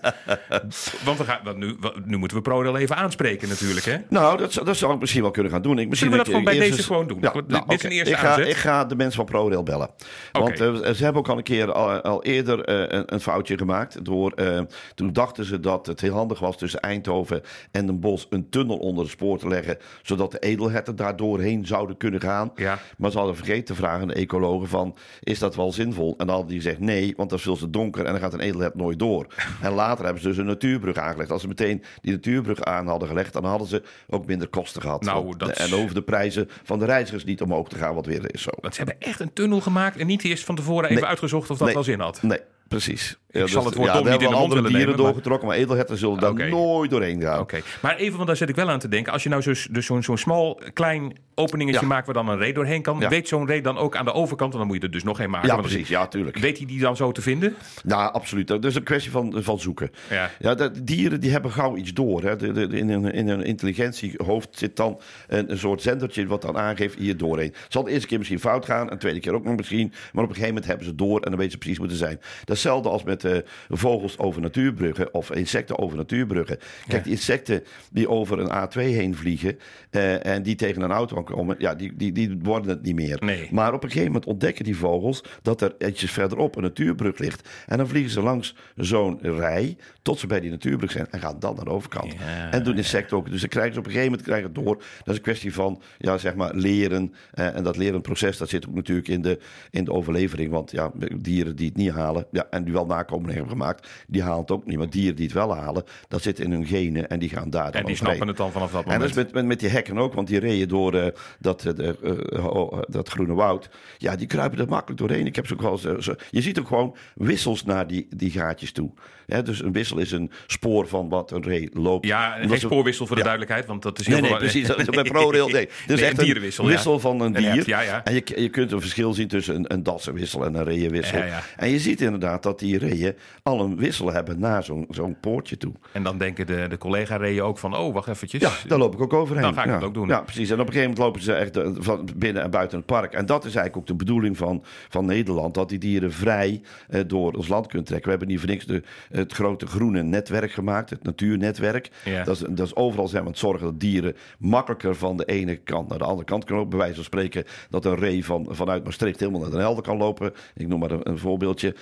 want 1.04 1.18
we 1.18 1.24
gaan, 1.24 1.38
want 1.44 1.56
nu, 1.56 1.76
nu 2.04 2.16
moeten 2.16 2.36
we 2.36 2.42
ProRail 2.42 2.76
even 2.76 2.96
aanspreken 2.96 3.48
natuurlijk, 3.48 3.84
hè? 3.86 3.96
Nou, 4.08 4.38
dat, 4.38 4.52
zou- 4.52 4.66
dat 4.66 4.76
zou 4.76 4.94
ik 4.94 5.00
misschien 5.00 5.22
wel 5.22 5.30
kunnen 5.30 5.52
gaan 5.52 5.62
doen. 5.62 5.78
Ik, 5.78 5.88
misschien 5.88 6.10
Zullen 6.10 6.24
we 6.24 6.30
dat 6.30 6.40
gewoon 6.40 6.44
bij 6.44 6.52
eerst 6.54 6.66
deze 6.66 6.78
eens- 6.78 6.86
gewoon 6.86 7.06
doen? 7.06 7.18
Ja, 7.20 7.32
Dit- 7.32 7.48
nou, 7.48 7.64
dit 7.68 7.78
is 7.78 7.82
een 7.84 7.88
oké. 7.90 7.98
eerste 7.98 8.14
ik 8.14 8.20
ga, 8.20 8.28
aanzet. 8.28 8.48
ik 8.48 8.56
ga 8.56 8.84
de 8.84 8.96
mensen 8.96 9.16
van 9.16 9.24
ProRail 9.24 9.62
bellen. 9.62 9.90
Want 10.32 10.60
eh, 10.60 10.74
ze 10.74 11.04
hebben 11.04 11.22
ook 11.22 11.28
al 11.28 11.36
een 11.36 11.42
keer 11.42 11.72
al, 11.72 12.00
al 12.00 12.22
eerder 12.24 12.64
eh, 12.64 12.98
een, 12.98 13.14
een 13.14 13.20
foutje 13.20 13.58
gemaakt. 13.58 14.01
Door, 14.02 14.32
eh, 14.32 14.60
toen 14.94 15.12
dachten 15.12 15.44
ze 15.44 15.60
dat 15.60 15.86
het 15.86 16.00
heel 16.00 16.14
handig 16.14 16.38
was 16.38 16.56
tussen 16.58 16.80
Eindhoven 16.80 17.42
en 17.70 17.86
Den 17.86 18.00
Bosch 18.00 18.26
een 18.30 18.48
tunnel 18.48 18.76
onder 18.76 19.02
het 19.02 19.12
spoor 19.12 19.38
te 19.38 19.48
leggen. 19.48 19.76
Zodat 20.02 20.30
de 20.30 20.38
edelherten 20.38 20.96
daar 20.96 21.16
doorheen 21.16 21.66
zouden 21.66 21.96
kunnen 21.96 22.20
gaan. 22.20 22.52
Ja. 22.54 22.78
Maar 22.98 23.10
ze 23.10 23.16
hadden 23.18 23.36
vergeten 23.36 23.64
te 23.64 23.74
vragen 23.74 24.00
aan 24.00 24.08
de 24.08 24.14
ecologen 24.14 24.68
van, 24.68 24.96
is 25.20 25.38
dat 25.38 25.54
wel 25.56 25.72
zinvol? 25.72 26.10
En 26.10 26.26
dan 26.26 26.28
hadden 26.28 26.46
die 26.48 26.56
gezegd 26.60 26.78
nee, 26.80 27.14
want 27.16 27.30
dat 27.30 27.38
is 27.38 27.44
veel 27.44 27.56
te 27.56 27.70
donker 27.70 28.04
en 28.04 28.12
dan 28.12 28.20
gaat 28.20 28.32
een 28.32 28.40
edelhert 28.40 28.74
nooit 28.74 28.98
door. 28.98 29.26
En 29.62 29.72
later 29.72 30.04
hebben 30.04 30.22
ze 30.22 30.28
dus 30.28 30.36
een 30.36 30.46
natuurbrug 30.46 30.96
aangelegd. 30.96 31.30
Als 31.30 31.40
ze 31.42 31.48
meteen 31.48 31.82
die 32.00 32.12
natuurbrug 32.12 32.62
aan 32.62 32.86
hadden 32.86 33.08
gelegd, 33.08 33.32
dan 33.32 33.44
hadden 33.44 33.68
ze 33.68 33.82
ook 34.08 34.26
minder 34.26 34.48
kosten 34.48 34.82
gehad. 34.82 35.02
Nou, 35.02 35.36
dat 35.36 35.50
En 35.50 35.74
over 35.74 35.94
de 35.94 36.02
prijzen 36.02 36.48
van 36.62 36.78
de 36.78 36.84
reizigers 36.84 37.24
niet 37.24 37.42
omhoog 37.42 37.68
te 37.68 37.76
gaan, 37.76 37.94
wat 37.94 38.06
weer 38.06 38.34
is 38.34 38.42
zo. 38.42 38.50
Want 38.60 38.74
ze 38.74 38.82
hebben 38.82 39.00
echt 39.08 39.20
een 39.20 39.32
tunnel 39.32 39.60
gemaakt 39.60 39.96
en 39.96 40.06
niet 40.06 40.24
eerst 40.24 40.44
van 40.44 40.54
tevoren 40.56 40.84
even 40.84 40.94
Nee. 40.94 41.04
uitgezocht 41.10 41.50
of 41.50 41.56
dat 41.56 41.66
Nee. 41.66 41.74
wel 41.74 41.84
zin 41.84 42.00
had. 42.00 42.22
Nee, 42.22 42.38
precies. 42.72 43.18
Ik 43.30 43.48
zal 43.48 43.64
het 43.64 43.74
woord 43.74 43.88
ja, 43.88 43.94
dom 43.94 44.04
daar 44.04 44.12
niet 44.12 44.22
in 44.22 44.28
de 44.28 44.34
hebben 44.34 44.38
mond 44.38 44.42
andere 44.42 44.54
willen 44.54 44.70
dieren 44.70 44.86
nemen, 44.88 45.02
maar- 45.02 45.12
doorgetrokken, 45.12 45.48
maar 45.48 45.56
edelherten 45.56 45.98
zullen 45.98 46.18
daar 46.18 46.30
Oké. 46.30 46.48
nooit 46.48 46.90
doorheen 46.90 47.20
gaan. 47.20 47.40
Oké, 47.40 47.60
maar 47.82 47.96
even, 47.96 48.14
want 48.16 48.26
daar 48.26 48.36
zit 48.36 48.48
ik 48.48 48.54
wel 48.56 48.70
aan 48.70 48.78
te 48.78 48.88
denken. 48.88 49.12
Als 49.12 49.22
je 49.22 49.28
nou 49.28 49.42
zo- 49.42 49.52
dus 49.70 49.86
zo'n 49.86 50.02
zo'n 50.02 50.18
smal, 50.18 50.60
klein 50.72 51.16
openingetje 51.34 51.80
Ja. 51.80 51.86
maakt 51.86 52.06
waar 52.06 52.14
dan 52.14 52.28
een 52.28 52.38
reed 52.38 52.54
doorheen 52.54 52.82
kan, 52.82 53.00
Ja. 53.00 53.08
weet 53.08 53.28
zo'n 53.28 53.46
reed 53.46 53.64
dan 53.64 53.78
ook 53.78 53.96
aan 53.96 54.04
de 54.04 54.12
overkant, 54.12 54.52
want 54.52 54.64
dan 54.64 54.66
moet 54.66 54.76
je 54.76 54.86
er 54.86 54.92
dus 54.92 55.02
nog 55.04 55.20
één 55.20 55.30
maken. 55.30 55.48
Ja, 55.48 55.56
precies. 55.56 55.88
Ja, 55.88 56.06
tuurlijk. 56.06 56.38
Weet 56.38 56.56
hij 56.58 56.66
die 56.66 56.80
dan 56.80 56.96
zo 56.96 57.12
te 57.12 57.22
vinden? 57.22 57.54
Ja, 57.86 58.04
absoluut. 58.06 58.46
Dat 58.46 58.64
is 58.64 58.74
een 58.74 58.82
kwestie 58.82 59.10
van, 59.10 59.34
van 59.42 59.60
zoeken. 59.60 59.90
Ja. 60.10 60.30
Ja, 60.38 60.68
dieren 60.82 61.20
die 61.20 61.30
hebben 61.30 61.50
gauw 61.50 61.76
iets 61.76 61.92
door. 61.92 62.22
Hè. 62.22 62.36
De, 62.36 62.52
de- 62.52 62.76
in, 62.78 62.88
een, 62.88 63.12
in 63.12 63.28
een 63.28 63.42
intelligentiehoofd 63.44 64.48
zit 64.58 64.76
dan 64.76 65.00
een, 65.28 65.50
een 65.50 65.58
soort 65.58 65.82
zendertje 65.82 66.26
wat 66.26 66.42
dan 66.42 66.56
aangeeft 66.58 66.98
hier 66.98 67.16
doorheen. 67.16 67.52
Het 67.62 67.72
zal 67.72 67.82
de 67.82 67.90
eerste 67.90 68.06
keer 68.06 68.18
misschien 68.18 68.40
fout 68.40 68.64
gaan, 68.64 68.86
en 68.86 68.92
de 68.92 68.96
tweede 69.00 69.20
keer 69.20 69.34
ook 69.34 69.44
nog 69.44 69.56
misschien. 69.56 69.88
Maar 70.12 70.24
op 70.24 70.28
een 70.30 70.34
gegeven 70.36 70.48
moment 70.48 70.66
hebben 70.66 70.86
ze 70.86 70.94
door 70.94 71.20
en 71.20 71.30
dan 71.30 71.38
weten 71.38 71.52
ze 71.52 71.58
precies 71.58 71.78
hoe 71.78 71.86
het 71.86 71.96
zijn. 71.96 72.20
Hetzelfde 72.44 72.88
als 72.88 73.02
met 73.02 73.24
eh, 73.24 73.36
vogels 73.68 74.18
over 74.18 74.40
natuurbruggen 74.40 75.14
of 75.14 75.30
insecten 75.30 75.78
over 75.78 75.96
natuurbruggen. 75.96 76.58
Kijk, 76.88 77.04
die 77.04 77.12
insecten 77.12 77.64
die 77.90 78.08
over 78.08 78.38
een 78.38 78.50
A2 78.68 78.72
heen 78.80 79.16
vliegen 79.16 79.58
eh, 79.90 80.26
en 80.26 80.42
die 80.42 80.54
tegen 80.54 80.82
een 80.82 80.90
auto 80.90 81.16
komen, 81.32 81.56
ja, 81.58 81.74
die, 81.74 81.96
die, 81.96 82.12
die 82.12 82.38
worden 82.42 82.68
het 82.70 82.82
niet 82.82 82.94
meer. 82.94 83.18
Nee. 83.24 83.48
Maar 83.50 83.72
op 83.72 83.82
een 83.82 83.88
gegeven 83.88 84.12
moment 84.12 84.30
ontdekken 84.30 84.64
die 84.64 84.76
vogels 84.76 85.24
dat 85.42 85.60
er 85.60 85.74
ietsjes 85.78 86.10
verderop 86.10 86.56
een 86.56 86.62
natuurbrug 86.62 87.18
ligt. 87.18 87.48
En 87.66 87.76
dan 87.76 87.88
vliegen 87.88 88.10
ze 88.12 88.22
langs 88.22 88.54
zo'n 88.76 89.18
rij 89.22 89.76
tot 90.02 90.18
ze 90.18 90.26
bij 90.26 90.40
die 90.40 90.50
natuurbrug 90.50 90.90
zijn 90.90 91.06
en 91.10 91.20
gaan 91.20 91.36
dan 91.38 91.54
naar 91.54 91.64
de 91.64 91.70
overkant. 91.70 92.12
Ja. 92.12 92.50
En 92.50 92.62
doen 92.62 92.76
insecten 92.76 93.16
ook. 93.16 93.30
Dus 93.30 93.40
dan 93.40 93.48
krijgen 93.48 93.72
ze 93.72 93.78
op 93.78 93.86
een 93.86 93.92
gegeven 93.92 94.10
moment 94.10 94.28
krijgen 94.28 94.52
het 94.54 94.64
door. 94.64 94.76
Dat 94.76 95.08
is 95.08 95.16
een 95.16 95.22
kwestie 95.22 95.54
van 95.54 95.82
ja, 95.98 96.18
zeg 96.18 96.34
maar 96.34 96.54
leren. 96.54 97.14
Eh, 97.30 97.56
en 97.56 97.64
dat 97.64 97.76
lerenproces 97.76 98.38
dat 98.38 98.48
zit 98.48 98.68
ook 98.68 98.74
natuurlijk 98.74 99.08
in 99.08 99.22
de, 99.22 99.38
in 99.70 99.84
de 99.84 99.92
overlevering. 99.92 100.50
Want 100.50 100.70
ja, 100.70 100.90
dieren 101.16 101.56
die 101.56 101.66
het 101.66 101.76
niet 101.76 101.90
halen 101.90 102.26
ja, 102.30 102.46
en 102.50 102.64
die 102.64 102.72
wel 102.72 102.86
nakomelingen 102.86 103.34
hebben 103.34 103.52
gemaakt, 103.52 103.88
die 104.06 104.22
halen 104.22 104.40
het 104.40 104.50
ook 104.50 104.66
niet. 104.66 104.78
Maar 104.78 104.90
dieren 104.90 105.16
die 105.16 105.24
het 105.24 105.34
wel 105.34 105.56
halen, 105.56 105.84
dat 106.08 106.22
zit 106.22 106.40
in 106.40 106.50
hun 106.50 106.66
genen 106.66 107.08
en 107.08 107.18
die 107.18 107.28
gaan 107.28 107.50
daar 107.50 107.72
dan 107.72 107.80
En 107.80 107.86
die 107.86 107.96
snappen 107.96 108.28
het 108.28 108.36
dan 108.36 108.52
vanaf 108.52 108.72
dat 108.72 108.84
En 108.84 108.88
dat 108.88 108.98
moment. 108.98 109.10
is 109.10 109.22
met, 109.24 109.32
met, 109.32 109.44
met 109.44 109.60
die 109.60 109.68
hekken 109.68 109.98
ook, 109.98 110.14
want 110.14 110.28
die 110.28 110.38
reden 110.38 110.68
door 110.68 110.94
eh, 110.94 111.06
dat, 111.38 111.64
eh, 111.64 111.88
eh, 111.88 112.78
dat 112.88 113.08
groene 113.08 113.34
woud. 113.34 113.68
Ja, 113.98 114.16
die 114.16 114.26
kruipen 114.26 114.58
er 114.58 114.68
makkelijk 114.68 115.00
doorheen. 115.00 115.26
Ik 115.26 115.36
heb 115.36 115.46
ze 115.46 115.52
ook 115.52 115.60
wel 115.62 115.72
eens, 115.72 116.08
eh, 116.08 116.14
je 116.30 116.40
ziet 116.42 116.58
ook 116.58 116.66
gewoon 116.66 116.96
wissels 117.14 117.64
naar 117.64 117.86
die, 117.86 118.06
die 118.16 118.30
gaatjes 118.30 118.72
toe. 118.72 118.90
Hè, 119.26 119.42
dus 119.42 119.62
een 119.62 119.72
wissel 119.72 119.98
is 119.98 120.12
een 120.12 120.30
spoor 120.46 120.86
van 120.88 121.08
wat 121.08 121.30
een 121.30 121.42
ree 121.42 121.70
loopt. 121.72 122.06
Ja, 122.06 122.30
geen 122.40 122.58
spoorwissel 122.58 123.06
voor 123.06 123.16
de 123.16 123.22
Ja. 123.22 123.28
duidelijkheid, 123.28 123.66
want 123.68 123.82
dat 123.82 124.00
is 124.00 124.06
heel 124.06 124.20
Nee, 124.20 124.30
nee, 124.30 124.38
precies. 124.38 124.66
Dat 124.66 124.78
is 124.78 124.84
bij 124.86 125.02
ProRail. 125.12 125.48
Nee, 125.48 125.68
dus 125.86 126.00
Nee, 126.00 126.08
echt 126.08 126.18
een 126.18 126.24
dierenwissel, 126.24 126.64
ja. 126.64 126.70
wissel 126.70 126.98
van 127.00 127.20
een 127.20 127.36
Een 127.36 127.52
dier. 127.52 127.62
ja, 127.68 127.80
ja. 127.80 128.04
En 128.04 128.14
je, 128.14 128.22
je 128.36 128.48
kunt 128.48 128.72
een 128.72 128.80
verschil 128.80 129.14
zien 129.14 129.28
tussen 129.28 129.54
een, 129.54 129.72
een 129.72 129.82
dassenwissel 129.82 130.44
en 130.44 130.54
een 130.54 130.64
reeënwissel. 130.64 131.18
Ja, 131.18 131.24
ja. 131.24 131.42
En 131.56 131.68
je 131.68 131.78
ziet 131.78 132.00
inderdaad 132.00 132.42
dat 132.42 132.58
die 132.58 132.78
reeën 132.78 133.14
al 133.42 133.60
een 133.60 133.76
wissel 133.76 134.12
hebben 134.12 134.38
naar 134.38 134.64
zo'n 134.64 134.86
zo'n 134.90 135.16
poortje 135.20 135.56
toe. 135.56 135.72
En 135.92 136.02
dan 136.02 136.18
denken 136.18 136.46
de, 136.46 136.66
de 136.68 136.78
collega-reeën 136.78 137.42
ook 137.42 137.58
van, 137.58 137.76
oh, 137.76 137.94
wacht 137.94 138.08
eventjes. 138.08 138.40
Ja, 138.42 138.50
daar 138.66 138.78
loop 138.78 138.94
ik 138.94 139.00
ook 139.00 139.12
overheen. 139.12 139.42
Dan 139.42 139.54
ga 139.54 139.64
ik 139.64 139.70
dat 139.70 139.82
ook 139.82 139.94
doen. 139.94 140.08
Ja, 140.08 140.20
precies. 140.20 140.48
En 140.50 140.60
op 140.60 140.66
een 140.66 140.72
gegeven 140.72 140.90
moment 140.90 140.98
lopen 141.02 141.22
ze 141.22 141.32
echt 141.32 141.56
eh, 141.56 141.70
van 141.74 142.08
binnen 142.16 142.42
en 142.42 142.50
buiten 142.50 142.76
het 142.76 142.86
park. 142.86 143.12
En 143.12 143.26
dat 143.26 143.44
is 143.44 143.54
eigenlijk 143.54 143.76
ook 143.76 143.86
de 143.86 144.04
bedoeling 144.04 144.36
van, 144.36 144.62
van 144.88 145.04
Nederland. 145.04 145.54
Dat 145.54 145.68
die 145.68 145.78
dieren 145.78 146.12
vrij 146.12 146.60
eh, 146.88 147.00
door 147.06 147.32
ons 147.32 147.48
land 147.48 147.66
kunnen 147.66 147.86
trekken. 147.86 148.10
We 148.10 148.16
hebben 148.16 148.28
niet 148.28 148.40
voor 148.40 148.48
niks 148.48 148.66
de, 148.66 148.82
het 149.10 149.32
grote 149.32 149.66
groene 149.66 150.02
netwerk 150.02 150.52
gemaakt. 150.52 150.90
Het 150.90 151.02
natuurnetwerk. 151.02 151.90
Ja. 152.04 152.24
Dat, 152.24 152.36
is, 152.36 152.42
dat 152.50 152.66
is 152.66 152.76
overal 152.76 153.08
zijn 153.08 153.20
we 153.20 153.26
aan 153.26 153.32
het 153.32 153.42
zorgen 153.42 153.66
dat 153.66 153.80
dieren 153.80 154.16
makkelijker 154.38 154.94
van 154.94 155.16
de 155.16 155.24
ene 155.24 155.56
kant 155.56 155.88
naar 155.88 155.98
de 155.98 156.04
andere 156.04 156.24
kant 156.24 156.44
kunnen 156.44 156.62
lopen. 156.62 156.78
Bij 156.78 156.86
wijze 156.86 157.02
van 157.02 157.04
spreken 157.04 157.44
dat 157.70 157.84
een 157.84 157.96
ree 157.96 158.24
van, 158.24 158.46
vanuit 158.50 158.84
Maastricht 158.84 159.20
helemaal 159.20 159.40
naar 159.40 159.50
Den 159.50 159.60
Helder 159.60 159.82
kan 159.82 159.96
lopen. 159.96 160.32
Ik 160.54 160.68
noem 160.68 160.78
maar 160.78 160.90
een, 160.90 161.08
een 161.08 161.18
voorbeeldje. 161.18 161.74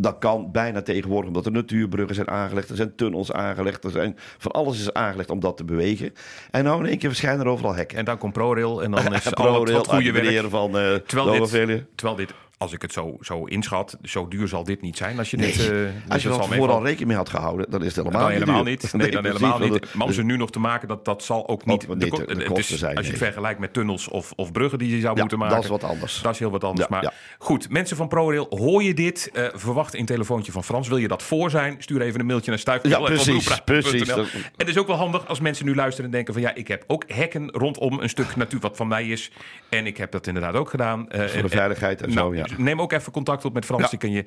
Dat 0.00 0.18
kan 0.18 0.52
bijna 0.52 0.82
tegenwoordig 0.82 1.28
omdat 1.28 1.46
er 1.46 1.52
natuurbruggen 1.52 2.14
zijn 2.14 2.28
aangelegd. 2.30 2.70
Er 2.70 2.76
zijn 2.76 2.94
tunnels 2.94 3.32
aangelegd. 3.32 3.84
Er 3.84 3.90
zijn, 3.90 4.16
van 4.16 4.50
alles 4.50 4.78
is 4.80 4.92
aangelegd 4.92 5.30
om 5.30 5.40
dat 5.40 5.56
te 5.56 5.64
bewegen. 5.64 6.12
En 6.50 6.64
nou 6.64 6.80
in 6.80 6.88
één 6.88 6.98
keer 6.98 7.08
verschijnen 7.08 7.40
er 7.40 7.50
overal 7.50 7.74
hekken. 7.74 7.98
En 7.98 8.04
dan 8.04 8.18
komt 8.18 8.32
ProRail 8.32 8.82
en 8.82 8.90
dan 8.90 9.00
is 9.04 9.06
al 9.06 9.14
het, 9.14 9.34
ProRail, 9.34 9.78
het 9.78 9.86
goede 9.86 10.12
werk. 10.12 10.24
meneer 10.24 10.48
van 10.48 10.70
Terwijl 11.06 11.46
de 11.46 11.66
dit, 11.66 11.84
terwijl 11.94 12.16
dit, 12.16 12.34
als 12.58 12.72
ik 12.72 12.82
het 12.82 12.92
zo, 12.92 13.16
zo 13.20 13.44
inschat, 13.44 13.96
zo 14.02 14.28
duur 14.28 14.48
zal 14.48 14.64
dit 14.64 14.80
niet 14.82 14.96
zijn. 14.96 15.18
Als 15.18 15.30
je 15.30 15.36
Nee, 15.36 15.52
dit, 15.52 15.70
eh, 15.70 15.78
Als 15.86 15.92
dat 16.08 16.22
je 16.22 16.28
meevallen. 16.28 16.56
vooral 16.56 16.82
rekening 16.84 17.08
mee 17.08 17.16
had 17.16 17.28
gehouden, 17.28 17.70
dan 17.70 17.80
is 17.80 17.86
het 17.86 17.96
helemaal, 17.96 18.20
Dan 18.20 18.30
helemaal 18.30 18.62
duur. 18.64 18.70
niet. 18.70 18.92
Nee, 18.92 19.10
dan 19.10 19.22
precies, 19.22 19.40
helemaal 19.40 19.68
niet. 19.68 19.94
Maar 19.94 20.06
om 20.06 20.12
ze 20.12 20.22
nu 20.22 20.36
nog 20.36 20.50
te 20.50 20.58
maken, 20.58 20.88
dat, 20.88 21.04
dat 21.04 21.22
zal 21.24 21.48
ook 21.48 21.64
niet... 21.64 21.80
De, 21.86 21.96
niet 21.96 22.16
het 22.16 22.44
kosten 22.44 22.78
zijn, 22.78 22.96
Als 22.96 23.06
je 23.06 23.12
het 23.12 23.22
vergelijkt 23.22 23.60
met 23.60 23.72
tunnels 23.72 24.08
of, 24.08 24.32
of 24.36 24.52
bruggen 24.52 24.78
die 24.78 24.90
je 24.94 25.00
zou 25.00 25.14
Ja, 25.14 25.20
moeten 25.20 25.38
maken. 25.38 25.54
dat 25.54 25.64
is 25.64 25.70
wat 25.70 25.84
anders. 25.84 26.20
Dat 26.22 26.32
is 26.32 26.38
heel 26.38 26.50
wat 26.50 26.64
anders. 26.64 26.88
Ja, 26.88 26.94
maar 26.94 27.02
ja. 27.04 27.12
goed, 27.38 27.70
mensen 27.70 27.96
van 27.96 28.08
ProRail, 28.08 28.46
hoor 28.50 28.82
je 28.82 28.94
dit? 28.94 29.30
Eh, 29.32 29.44
verwacht 29.54 29.94
een 29.94 30.06
telefoontje 30.06 30.52
van 30.52 30.64
Frans. 30.64 30.88
Wil 30.88 30.96
je 30.96 31.08
dat 31.08 31.22
voor 31.22 31.50
zijn? 31.50 31.76
Stuur 31.78 32.00
even 32.00 32.20
een 32.20 32.26
mailtje 32.26 32.50
naar 32.50 32.58
stuif. 32.60 32.82
Ja, 32.88 32.98
precies, 33.00 33.60
precies. 33.64 34.04
Dat- 34.08 34.26
Het 34.56 34.68
is 34.68 34.78
ook 34.78 34.86
wel 34.86 34.96
handig 34.96 35.26
als 35.28 35.40
mensen 35.40 35.64
nu 35.66 35.74
luisteren 35.74 36.04
en 36.04 36.10
denken 36.16 36.32
van... 36.34 36.42
ja, 36.42 36.54
ik 36.54 36.68
heb 36.68 36.84
ook 36.86 37.04
hekken 37.06 37.50
rondom 37.50 38.00
een 38.00 38.08
stuk 38.08 38.36
natuur 38.36 38.60
wat 38.60 38.76
van 38.76 38.88
mij 38.88 39.06
is. 39.06 39.30
En 39.68 39.86
ik 39.86 39.96
heb 39.96 40.10
dat 40.12 40.26
inderdaad 40.26 40.54
ook 40.54 40.70
gedaan. 40.70 41.08
Eh, 41.10 41.20
Voor 41.20 41.32
de 41.36 41.38
en- 41.42 41.48
veiligheid 41.50 42.02
en 42.02 42.14
nou, 42.14 42.34
zo, 42.36 42.40
ja. 42.40 42.47
Neem 42.56 42.80
ook 42.80 42.92
even 42.92 43.12
contact 43.12 43.44
op 43.44 43.54
met 43.54 43.64
Frans. 43.64 43.82
Ja. 43.82 43.88
Die 43.88 43.98
kan 43.98 44.10
je 44.10 44.24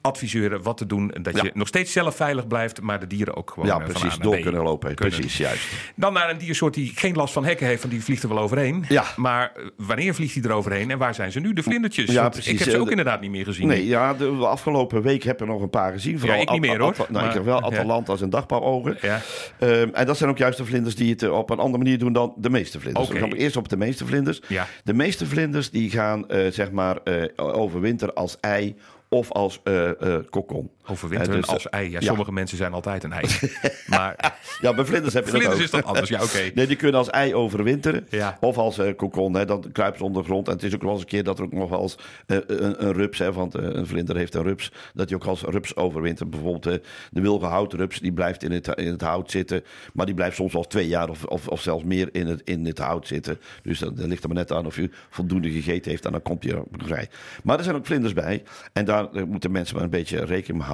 adviseren 0.00 0.62
wat 0.62 0.76
te 0.76 0.86
doen. 0.86 1.14
Dat 1.22 1.36
Ja. 1.36 1.42
je 1.42 1.50
nog 1.54 1.68
steeds 1.68 1.92
zelf 1.92 2.16
veilig 2.16 2.46
blijft, 2.46 2.80
maar 2.80 3.00
de 3.00 3.06
dieren 3.06 3.36
ook 3.36 3.50
gewoon 3.50 3.66
Ja, 3.68 3.78
eh, 3.78 3.84
van 3.84 3.92
precies. 3.92 4.18
Door 4.18 4.38
kunnen 4.38 4.62
lopen. 4.62 4.94
kunnen. 4.94 5.14
Precies, 5.18 5.36
juist. 5.38 5.68
Dan 5.96 6.12
naar 6.12 6.30
een 6.30 6.38
diersoort 6.38 6.74
die 6.74 6.92
geen 6.94 7.14
last 7.14 7.32
van 7.32 7.44
hekken 7.44 7.66
heeft, 7.66 7.80
want 7.80 7.92
die 7.94 8.02
vliegt 8.04 8.22
er 8.22 8.28
wel 8.28 8.38
overheen. 8.38 8.84
Ja. 8.88 9.04
Maar 9.16 9.52
eh, 9.56 9.62
wanneer 9.76 10.14
vliegt 10.14 10.34
hij 10.34 10.42
er 10.42 10.52
overheen 10.52 10.90
en 10.90 10.98
waar 10.98 11.14
zijn 11.14 11.32
ze 11.32 11.40
nu? 11.40 11.52
De 11.52 11.62
vlindertjes. 11.62 12.10
Ja, 12.10 12.20
Want 12.20 12.32
precies. 12.32 12.52
Ik 12.52 12.58
heb 12.58 12.68
ze 12.68 12.78
ook 12.78 12.84
de- 12.84 12.90
inderdaad 12.90 13.20
niet 13.20 13.30
meer 13.30 13.44
gezien. 13.44 13.66
Nee, 13.66 13.86
ja, 13.86 14.14
de 14.14 14.26
afgelopen 14.28 15.02
week 15.02 15.22
heb 15.22 15.34
ik 15.34 15.40
er 15.40 15.46
nog 15.46 15.62
een 15.62 15.70
paar 15.70 15.92
gezien. 15.92 16.18
Vooral 16.18 16.40
ik 16.40 16.50
niet 16.50 16.60
meer, 16.60 16.80
hoor. 16.80 16.94
Nou, 16.98 17.12
Maar- 17.12 17.26
ik 17.26 17.32
heb 17.32 17.44
wel. 17.44 17.60
Atalanta's 17.72 18.20
en 18.22 18.30
dagpauwogen. 18.30 18.96
Ja. 19.00 19.20
Ehm, 19.58 19.88
en 19.92 20.06
dat 20.06 20.16
zijn 20.16 20.30
ook 20.30 20.38
juist 20.38 20.58
de 20.58 20.64
vlinders 20.64 20.94
die 20.94 21.10
het 21.10 21.22
eh, 21.22 21.36
op 21.38 21.50
een 21.50 21.58
andere 21.58 21.78
manier 21.82 21.98
doen 21.98 22.12
dan 22.12 22.34
de 22.36 22.50
meeste 22.50 22.80
vlinders. 22.80 23.08
Gaan 23.08 23.30
we 23.30 23.36
eerst 23.36 23.56
op 23.56 23.68
de 23.68 23.76
meeste 23.76 24.06
vlinders. 24.06 24.40
Ja. 24.48 24.66
De 24.84 24.94
meeste 24.94 25.26
vlinders 25.26 25.70
die 25.70 25.90
gaan 25.90 26.24
zeg 26.50 26.70
maar 26.70 26.96
eh, 26.96 27.22
overwinter 27.62 28.12
als 28.12 28.36
ei 28.40 28.74
of 29.08 29.32
als 29.32 29.60
eh 29.64 29.90
eh 30.00 30.24
kokon. 30.30 30.70
Overwinteren 30.86 31.34
Eh, 31.34 31.40
dus, 31.40 31.50
als 31.50 31.68
ei. 31.68 31.90
Ja, 31.90 32.00
sommige 32.00 32.32
mensen 32.32 32.56
zijn 32.56 32.72
altijd 32.72 33.04
een 33.04 33.12
ei. 33.12 33.24
maar 33.86 34.40
Ja, 34.60 34.74
bij 34.74 34.84
vlinders 34.84 35.14
heb 35.14 35.24
je 35.24 35.30
vlinders 35.30 35.56
dat 35.56 35.64
is 35.68 35.74
ook. 35.74 35.80
dat 35.80 35.84
anders. 35.84 36.08
Ja, 36.08 36.22
oké. 36.22 36.50
Nee, 36.54 36.66
die 36.66 36.76
kunnen 36.76 36.98
als 36.98 37.10
ei 37.10 37.34
overwinteren. 37.34 38.06
Ja. 38.10 38.36
Of 38.40 38.56
als 38.58 38.78
eh 38.78 38.96
kokon, 38.96 39.34
hè, 39.34 39.44
dan 39.44 39.64
kruipen 39.72 39.98
ze 39.98 40.04
onder 40.04 40.22
de 40.22 40.28
grond. 40.28 40.46
En 40.48 40.52
het 40.54 40.62
is 40.62 40.74
ook 40.74 40.82
wel 40.82 40.92
eens 40.92 41.00
een 41.00 41.06
keer 41.06 41.24
dat 41.24 41.38
er 41.38 41.44
ook 41.44 41.52
nog 41.52 41.70
wel 41.70 41.82
eens 41.82 41.98
eh, 42.26 42.36
een, 42.46 42.84
een 42.86 42.92
rups, 42.92 43.18
hè, 43.18 43.32
want 43.32 43.54
eh, 43.54 43.64
een 43.64 43.86
vlinder 43.86 44.16
heeft 44.16 44.34
een 44.34 44.42
rups, 44.42 44.72
dat 44.94 45.08
hij 45.08 45.18
ook 45.18 45.24
als 45.24 45.42
rups 45.42 45.76
overwintert. 45.76 46.30
Bijvoorbeeld 46.30 46.66
eh, 46.66 46.74
de 47.10 47.20
wilgehoutrrups, 47.20 48.00
die 48.00 48.12
blijft 48.12 48.42
in 48.42 48.52
het, 48.52 48.68
in 48.68 48.86
het 48.86 49.00
hout 49.00 49.30
zitten. 49.30 49.64
Maar 49.92 50.06
die 50.06 50.14
blijft 50.14 50.36
soms 50.36 50.52
wel 50.52 50.64
twee 50.64 50.88
jaar 50.88 51.08
of, 51.08 51.24
of, 51.24 51.48
of 51.48 51.60
zelfs 51.60 51.84
meer 51.84 52.08
in 52.12 52.26
het, 52.26 52.40
in 52.44 52.66
het 52.66 52.78
hout 52.78 53.06
zitten. 53.06 53.38
Dus 53.62 53.78
dat, 53.78 53.96
dat 53.96 54.06
ligt 54.06 54.22
er 54.22 54.28
maar 54.28 54.38
net 54.38 54.52
aan 54.52 54.66
of 54.66 54.76
je 54.76 54.90
voldoende 55.10 55.50
gegeten 55.50 55.90
heeft 55.90 56.04
en 56.04 56.12
dan 56.12 56.22
komt 56.22 56.42
je 56.44 56.54
er 56.54 56.62
vrij. 56.86 57.08
Maar 57.42 57.58
er 57.58 57.64
zijn 57.64 57.76
ook 57.76 57.86
vlinders 57.86 58.12
bij. 58.12 58.42
En 58.72 58.84
daar 58.84 59.12
eh, 59.12 59.22
moeten 59.24 59.50
mensen 59.50 59.74
maar 59.74 59.84
een 59.84 59.90
beetje 59.90 60.16
rekening 60.16 60.46
mee 60.48 60.50
houden. 60.52 60.70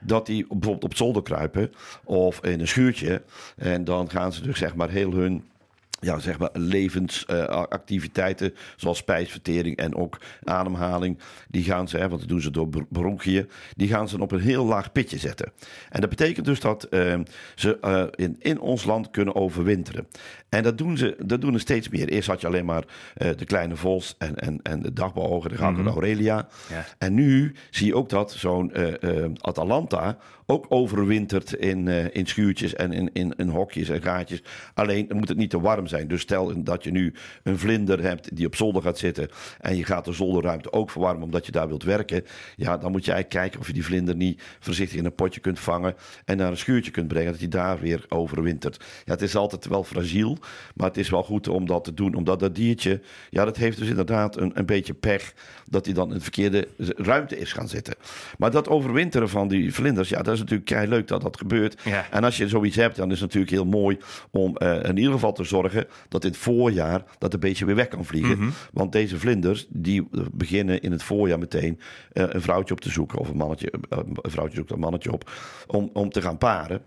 Dat 0.00 0.26
die 0.26 0.46
bijvoorbeeld 0.48 0.84
op 0.84 0.96
zolder 0.96 1.22
kruipen 1.22 1.72
of 2.04 2.44
in 2.44 2.60
een 2.60 2.68
schuurtje. 2.68 3.22
En 3.56 3.84
dan 3.84 4.10
gaan 4.10 4.32
ze 4.32 4.42
dus 4.42 4.58
zeg 4.58 4.74
maar 4.74 4.90
heel 4.90 5.12
hun 5.12 5.44
ja, 6.02 6.18
zeg 6.18 6.38
maar 6.38 6.50
levensactiviteiten 6.52 8.54
zoals 8.76 8.98
spijsvertering 8.98 9.76
en 9.76 9.96
ook 9.96 10.20
ademhaling. 10.44 11.18
Die 11.48 11.64
gaan 11.64 11.88
ze, 11.88 11.96
hè, 11.96 12.08
want 12.08 12.20
dat 12.20 12.28
doen 12.28 12.40
ze 12.40 12.50
door 12.50 12.68
br- 12.68 12.80
bronchiën, 12.88 13.48
die 13.76 13.88
gaan 13.88 14.08
ze 14.08 14.20
op 14.20 14.32
een 14.32 14.40
heel 14.40 14.64
laag 14.64 14.92
pitje 14.92 15.18
zetten. 15.18 15.52
En 15.90 16.00
dat 16.00 16.10
betekent 16.10 16.46
dus 16.46 16.60
dat 16.60 16.84
eh, 16.84 17.18
ze 17.54 17.78
eh, 17.80 18.04
in, 18.14 18.36
in 18.38 18.60
ons 18.60 18.84
land 18.84 19.10
kunnen 19.10 19.34
overwinteren. 19.34 20.06
En 20.48 20.62
dat 20.62 20.78
doen 20.78 20.96
ze, 20.96 21.16
dat 21.24 21.40
doen 21.40 21.54
er 21.54 21.60
steeds 21.60 21.88
meer. 21.88 22.08
Eerst 22.08 22.28
had 22.28 22.40
je 22.40 22.46
alleen 22.46 22.64
maar 22.64 22.84
eh, 23.14 23.30
de 23.36 23.44
kleine 23.44 23.76
vos 23.76 24.14
en, 24.18 24.36
en, 24.36 24.60
en 24.62 24.82
de 24.82 24.92
dagbouwogen, 24.92 25.50
de 25.50 25.56
Galgo 25.56 25.82
Aurelia. 25.84 26.48
Ja. 26.68 26.84
En 26.98 27.14
nu 27.14 27.54
zie 27.70 27.86
je 27.86 27.94
ook 27.94 28.08
dat 28.08 28.32
zo'n 28.32 28.72
eh, 28.72 29.02
eh, 29.24 29.30
Atalanta 29.40 30.18
ook 30.46 30.66
overwintert 30.68 31.52
in, 31.52 31.88
eh, 31.88 32.04
in 32.12 32.26
schuurtjes 32.26 32.74
en 32.74 32.92
in, 32.92 33.10
in, 33.12 33.34
in 33.36 33.48
hokjes 33.48 33.88
en 33.88 34.02
gaatjes. 34.02 34.42
Alleen 34.74 35.10
moet 35.14 35.28
het 35.28 35.38
niet 35.38 35.50
te 35.50 35.60
warm 35.60 35.86
zijn. 35.86 35.91
Dus 36.00 36.20
stel 36.20 36.62
dat 36.62 36.84
je 36.84 36.90
nu 36.90 37.14
een 37.42 37.58
vlinder 37.58 38.02
hebt 38.02 38.36
die 38.36 38.46
op 38.46 38.56
zolder 38.56 38.82
gaat 38.82 38.98
zitten 38.98 39.28
en 39.60 39.76
je 39.76 39.84
gaat 39.84 40.04
de 40.04 40.12
zolderruimte 40.12 40.72
ook 40.72 40.90
verwarmen 40.90 41.22
omdat 41.22 41.46
je 41.46 41.52
daar 41.52 41.68
wilt 41.68 41.82
werken. 41.82 42.24
Ja, 42.56 42.76
dan 42.76 42.92
moet 42.92 43.04
je 43.04 43.12
eigenlijk 43.12 43.42
kijken 43.42 43.60
of 43.60 43.66
je 43.66 43.72
die 43.72 43.84
vlinder 43.84 44.16
niet 44.16 44.42
voorzichtig 44.60 44.98
in 44.98 45.04
een 45.04 45.14
potje 45.14 45.40
kunt 45.40 45.58
vangen 45.58 45.94
en 46.24 46.36
naar 46.36 46.50
een 46.50 46.56
schuurtje 46.56 46.90
kunt 46.90 47.08
brengen 47.08 47.30
dat 47.30 47.40
hij 47.40 47.48
daar 47.48 47.80
weer 47.80 48.04
overwintert. 48.08 48.84
Ja, 49.04 49.12
het 49.12 49.22
is 49.22 49.36
altijd 49.36 49.66
wel 49.66 49.84
fragiel, 49.84 50.38
maar 50.74 50.86
het 50.88 50.96
is 50.96 51.10
wel 51.10 51.22
goed 51.22 51.48
om 51.48 51.66
dat 51.66 51.84
te 51.84 51.94
doen. 51.94 52.14
Omdat 52.14 52.40
dat 52.40 52.54
diertje, 52.54 53.00
ja, 53.30 53.44
dat 53.44 53.56
heeft 53.56 53.78
dus 53.78 53.88
inderdaad 53.88 54.36
een, 54.36 54.50
een 54.54 54.66
beetje 54.66 54.94
pech 54.94 55.34
dat 55.68 55.84
hij 55.84 55.94
dan 55.94 56.08
in 56.08 56.14
de 56.14 56.20
verkeerde 56.20 56.68
ruimte 56.96 57.38
is 57.38 57.52
gaan 57.52 57.68
zitten. 57.68 57.94
Maar 58.38 58.50
dat 58.50 58.68
overwinteren 58.68 59.28
van 59.28 59.48
die 59.48 59.74
vlinders, 59.74 60.08
ja, 60.08 60.22
dat 60.22 60.34
is 60.34 60.40
natuurlijk 60.40 60.68
kei 60.68 60.88
leuk 60.88 61.08
dat 61.08 61.22
dat 61.22 61.36
gebeurt. 61.36 61.80
Ja. 61.84 62.06
En 62.10 62.24
als 62.24 62.36
je 62.36 62.48
zoiets 62.48 62.76
hebt, 62.76 62.96
dan 62.96 63.10
is 63.10 63.20
het 63.20 63.34
natuurlijk 63.34 63.52
heel 63.52 63.80
mooi 63.80 63.98
om 64.30 64.56
eh, 64.56 64.82
in 64.82 64.96
ieder 64.96 65.12
geval 65.12 65.32
te 65.32 65.44
zorgen 65.44 65.81
dat 66.08 66.24
in 66.24 66.30
het 66.30 66.38
voorjaar 66.38 67.04
dat 67.18 67.34
een 67.34 67.40
beetje 67.40 67.64
weer 67.64 67.74
weg 67.74 67.88
kan 67.88 68.04
vliegen. 68.04 68.52
Want 68.72 68.92
deze 68.92 69.18
vlinders, 69.18 69.66
die 69.68 70.08
beginnen 70.32 70.80
in 70.80 70.92
het 70.92 71.02
voorjaar 71.02 71.38
meteen 71.38 71.78
eh, 72.12 72.24
een 72.28 72.42
vrouwtje 72.42 72.74
op 72.74 72.80
te 72.80 72.90
zoeken. 72.90 73.18
Of 73.18 73.28
een 73.28 73.36
mannetje, 73.36 73.72
eh, 73.88 73.98
een 74.22 74.30
vrouwtje 74.30 74.56
zoekt 74.56 74.70
een 74.70 74.78
mannetje 74.78 75.12
op. 75.12 75.30
Om, 75.66 75.90
om 75.92 76.10
te 76.10 76.22
gaan 76.22 76.38
paren. 76.38 76.82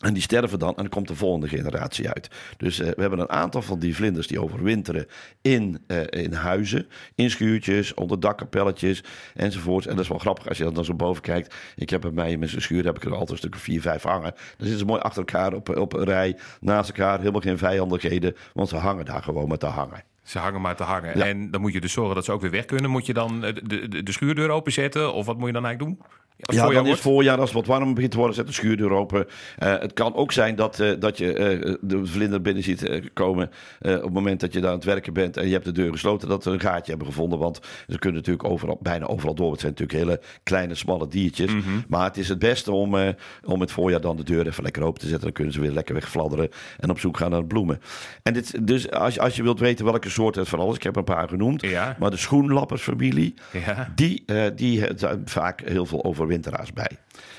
En 0.00 0.14
die 0.14 0.22
sterven 0.22 0.58
dan 0.58 0.68
en 0.68 0.74
dan 0.76 0.88
komt 0.88 1.08
de 1.08 1.14
volgende 1.14 1.48
generatie 1.48 2.08
uit. 2.08 2.28
Dus 2.56 2.80
eh, 2.80 2.86
we 2.86 3.00
hebben 3.00 3.18
een 3.18 3.30
aantal 3.30 3.62
van 3.62 3.78
die 3.78 3.96
vlinders 3.96 4.26
die 4.26 4.42
overwinteren 4.42 5.06
in, 5.42 5.82
eh, 5.86 6.22
in 6.22 6.32
huizen, 6.32 6.86
in 7.14 7.30
schuurtjes, 7.30 7.94
onder 7.94 8.20
dakkapelletjes 8.20 9.04
enzovoort. 9.34 9.86
En 9.86 9.94
dat 9.94 10.04
is 10.04 10.08
wel 10.08 10.18
grappig 10.18 10.48
als 10.48 10.58
je 10.58 10.72
dan 10.72 10.84
zo 10.84 10.94
boven 10.94 11.22
kijkt. 11.22 11.54
Ik 11.76 11.90
heb 11.90 12.00
bij 12.00 12.10
mij 12.10 12.30
in 12.30 12.38
mijn 12.38 12.60
schuur 12.60 12.84
heb 12.84 12.96
ik 12.96 13.04
er 13.04 13.12
altijd 13.12 13.30
een 13.30 13.36
stuk 13.36 13.54
of 13.54 13.60
vier, 13.60 13.80
vijf 13.80 14.02
hangen. 14.02 14.32
Dan 14.32 14.66
zitten 14.66 14.78
ze 14.78 14.84
mooi 14.84 15.00
achter 15.00 15.18
elkaar 15.18 15.52
op, 15.52 15.76
op 15.76 15.92
een 15.92 16.04
rij, 16.04 16.36
naast 16.60 16.88
elkaar, 16.88 17.18
helemaal 17.18 17.40
geen 17.40 17.58
vijandigheden. 17.58 18.36
Want 18.52 18.68
ze 18.68 18.76
hangen 18.76 19.04
daar 19.04 19.22
gewoon 19.22 19.48
met 19.48 19.60
te 19.60 19.66
hangen. 19.66 20.15
Ze 20.26 20.38
hangen 20.38 20.60
maar 20.60 20.76
te 20.76 20.82
hangen. 20.82 21.18
Ja. 21.18 21.24
En 21.24 21.50
dan 21.50 21.60
moet 21.60 21.72
je 21.72 21.80
dus 21.80 21.92
zorgen 21.92 22.14
dat 22.14 22.24
ze 22.24 22.32
ook 22.32 22.40
weer 22.40 22.50
weg 22.50 22.64
kunnen. 22.64 22.90
Moet 22.90 23.06
je 23.06 23.12
dan 23.14 23.44
eh, 23.44 23.54
de, 23.64 23.88
de, 23.88 24.02
de 24.02 24.12
schuurdeur 24.12 24.50
openzetten? 24.50 25.12
Of 25.14 25.26
wat 25.26 25.36
moet 25.38 25.46
je 25.46 25.52
dan 25.52 25.64
eigenlijk 25.64 25.96
doen? 25.98 26.06
Als 26.40 26.56
Ja, 26.56 26.62
voorjaar 26.62 26.82
dan 26.82 26.92
is 26.92 27.00
wordt? 27.02 27.16
voorjaar, 27.16 27.38
als 27.38 27.48
het 27.52 27.58
wat 27.58 27.66
warmer 27.66 27.94
begint 27.94 28.10
te 28.12 28.16
worden, 28.18 28.36
zet 28.36 28.46
de 28.46 28.52
schuurdeur 28.52 28.90
open. 28.90 29.26
Eh, 29.58 29.78
het 29.78 29.92
kan 29.92 30.14
ook 30.14 30.32
zijn 30.32 30.54
dat, 30.54 30.80
eh, 30.80 30.90
dat 30.98 31.18
je 31.18 31.78
de 31.80 32.06
vlinder 32.06 32.40
binnen 32.42 32.62
ziet 32.62 32.90
komen 33.12 33.50
op 33.80 33.90
het 34.02 34.12
moment 34.12 34.40
dat 34.40 34.52
je 34.52 34.60
daar 34.60 34.70
aan 34.70 34.76
het 34.76 34.84
werken 34.84 35.12
bent 35.12 35.36
en 35.36 35.46
je 35.46 35.52
hebt 35.52 35.64
de 35.64 35.72
deur 35.72 35.92
gesloten, 35.92 36.28
dat 36.28 36.42
ze 36.42 36.50
een 36.50 36.60
gaatje 36.60 36.88
hebben 36.90 37.06
gevonden. 37.06 37.38
Want 37.38 37.60
ze 37.88 37.98
kunnen 37.98 38.18
natuurlijk 38.20 38.48
overal, 38.48 38.78
bijna 38.82 39.06
overal 39.06 39.34
door. 39.34 39.50
Het 39.50 39.60
zijn 39.60 39.72
natuurlijk 39.72 39.98
hele 39.98 40.20
kleine, 40.42 40.74
smalle 40.74 41.08
diertjes. 41.08 41.52
Mhm. 41.54 41.62
Maar 41.88 42.04
het 42.04 42.16
is 42.16 42.28
het 42.28 42.38
beste 42.38 42.72
om, 42.72 42.96
om 43.44 43.60
het 43.60 43.70
voorjaar 43.72 44.00
dan 44.00 44.16
de 44.16 44.24
deur 44.24 44.46
even 44.46 44.62
lekker 44.62 44.82
open 44.82 45.00
te 45.00 45.06
zetten. 45.06 45.24
Dan 45.24 45.32
kunnen 45.32 45.52
ze 45.52 45.60
weer 45.60 45.70
lekker 45.70 45.94
wegfladderen 45.94 46.48
en 46.78 46.90
op 46.90 46.98
zoek 46.98 47.16
gaan 47.16 47.30
naar 47.30 47.44
bloemen. 47.44 47.80
En 48.22 48.32
dit, 48.32 48.66
dus 48.66 48.90
als, 48.90 49.14
je- 49.14 49.20
als 49.20 49.36
je 49.36 49.42
wilt 49.42 49.60
weten 49.60 49.84
welke 49.84 50.10
soort 50.16 50.34
het 50.34 50.48
van 50.48 50.58
alles, 50.58 50.76
ik 50.76 50.82
heb 50.82 50.96
een 50.96 51.04
paar 51.04 51.28
genoemd. 51.28 51.62
Ja. 51.62 51.96
Maar 51.98 52.10
de 52.10 52.16
schoenlappersfamilie, 52.16 53.34
Ja. 53.66 53.92
die, 53.94 54.22
eh, 54.26 54.42
die 54.56 54.78
hebben 54.80 54.98
daar 54.98 55.16
vaak 55.24 55.62
heel 55.64 55.86
veel 55.86 56.04
overwinteraars 56.04 56.72
bij. 56.72 56.90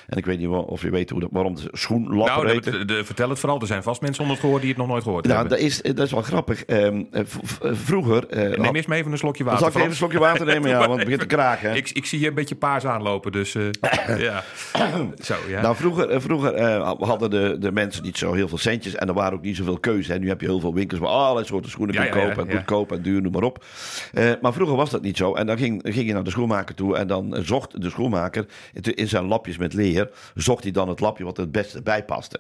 En 0.08 0.18
ik 0.18 0.26
weet 0.26 0.40
niet 0.40 0.48
of 0.48 0.82
je 0.82 0.90
weet 0.90 1.10
hoe 1.10 1.20
dat, 1.20 1.30
waarom 1.32 1.56
de 1.56 1.70
schoenlapper 1.72 2.46
Nou, 2.46 2.60
de, 2.62 2.72
de- 2.72 2.86
de- 2.86 3.04
vertel 3.06 3.30
het 3.30 3.40
vooral. 3.40 3.60
Er 3.62 3.68
zijn 3.68 3.84
vast 3.84 4.02
mensen 4.02 4.22
onder 4.22 4.36
het 4.38 4.46
gehoor 4.46 4.60
die 4.60 4.70
het 4.70 4.78
nog 4.78 4.88
nooit 4.88 5.04
gehoord 5.04 5.26
Nou, 5.26 5.40
hebben. 5.40 5.58
dat 5.58 5.68
is, 5.68 5.82
dat 5.82 6.00
is 6.00 6.12
wel 6.12 6.22
grappig. 6.22 6.66
Ehm, 6.66 7.04
eh, 7.12 7.22
vroeger... 7.62 8.28
eh, 8.28 8.60
Neem 8.60 8.76
eerst 8.76 8.88
maar 8.88 8.98
even 8.98 9.12
een 9.12 9.18
slokje 9.18 9.44
water. 9.44 9.60
zal 9.60 9.68
ik 9.68 9.76
even 9.76 9.90
een 9.90 9.96
slokje 9.96 10.20
water 10.20 10.46
nemen, 10.46 10.70
ja, 10.70 10.78
want 10.78 10.90
het 10.92 11.00
begint 11.04 11.20
te 11.20 11.26
kraken. 11.28 11.76
Ik, 11.76 11.90
ik 11.90 12.06
zie 12.06 12.20
je 12.20 12.28
een 12.28 12.34
beetje 12.34 12.56
paars 12.56 12.86
aanlopen, 12.86 13.32
dus 13.32 13.56
eh, 13.56 13.64
ja. 14.18 14.44
Zo, 15.22 15.36
ja. 15.48 15.62
Nou, 15.62 15.76
vroeger, 15.76 16.10
eh, 16.10 16.20
vroeger 16.20 16.54
eh, 16.54 16.92
hadden 17.00 17.30
de, 17.30 17.56
de 17.60 17.72
mensen 17.72 18.04
niet 18.04 18.18
zo 18.18 18.34
heel 18.34 18.48
veel 18.48 18.58
centjes 18.58 18.96
en 18.96 19.08
er 19.08 19.14
waren 19.14 19.34
ook 19.34 19.44
niet 19.44 19.56
zoveel 19.56 19.80
keuze. 19.80 20.12
Hè. 20.12 20.20
Nu 20.20 20.28
heb 20.28 20.42
je 20.42 20.48
heel 20.48 20.60
veel 20.60 20.74
winkels 20.74 21.00
waar 21.00 21.10
allerlei 21.10 21.46
soorten 21.46 21.72
schoenen 21.72 21.96
Ja, 21.96 22.06
kopen. 22.06 22.48
en 22.50 22.56
ja. 22.56 22.62
Goedkoop 22.68 22.92
en 22.98 23.02
duur, 23.02 23.22
noem 23.22 23.32
maar 23.32 23.44
op. 23.44 23.66
Eh, 24.14 24.32
maar 24.42 24.54
vroeger 24.54 24.76
was 24.76 24.90
dat 24.90 25.02
niet 25.02 25.18
zo. 25.18 25.34
En 25.34 25.46
dan 25.46 25.58
ging, 25.58 25.82
ging 25.84 26.08
je 26.08 26.14
naar 26.14 26.24
de 26.24 26.30
schoenmaker 26.30 26.76
toe 26.76 26.96
en 26.98 27.08
dan 27.08 27.36
zocht 27.42 27.82
de 27.82 27.90
schoenmaker 27.90 28.46
in- 28.94 29.08
zijn 29.08 29.26
lapjes 29.26 29.58
met 29.58 29.74
leer, 29.74 30.10
zocht 30.36 30.64
hij 30.64 30.72
dan 30.72 30.90
het 30.90 31.00
lapje 31.00 31.24
wat 31.24 31.38
het 31.38 31.52
beste 31.52 31.82
bij 31.82 32.06
paste. 32.06 32.40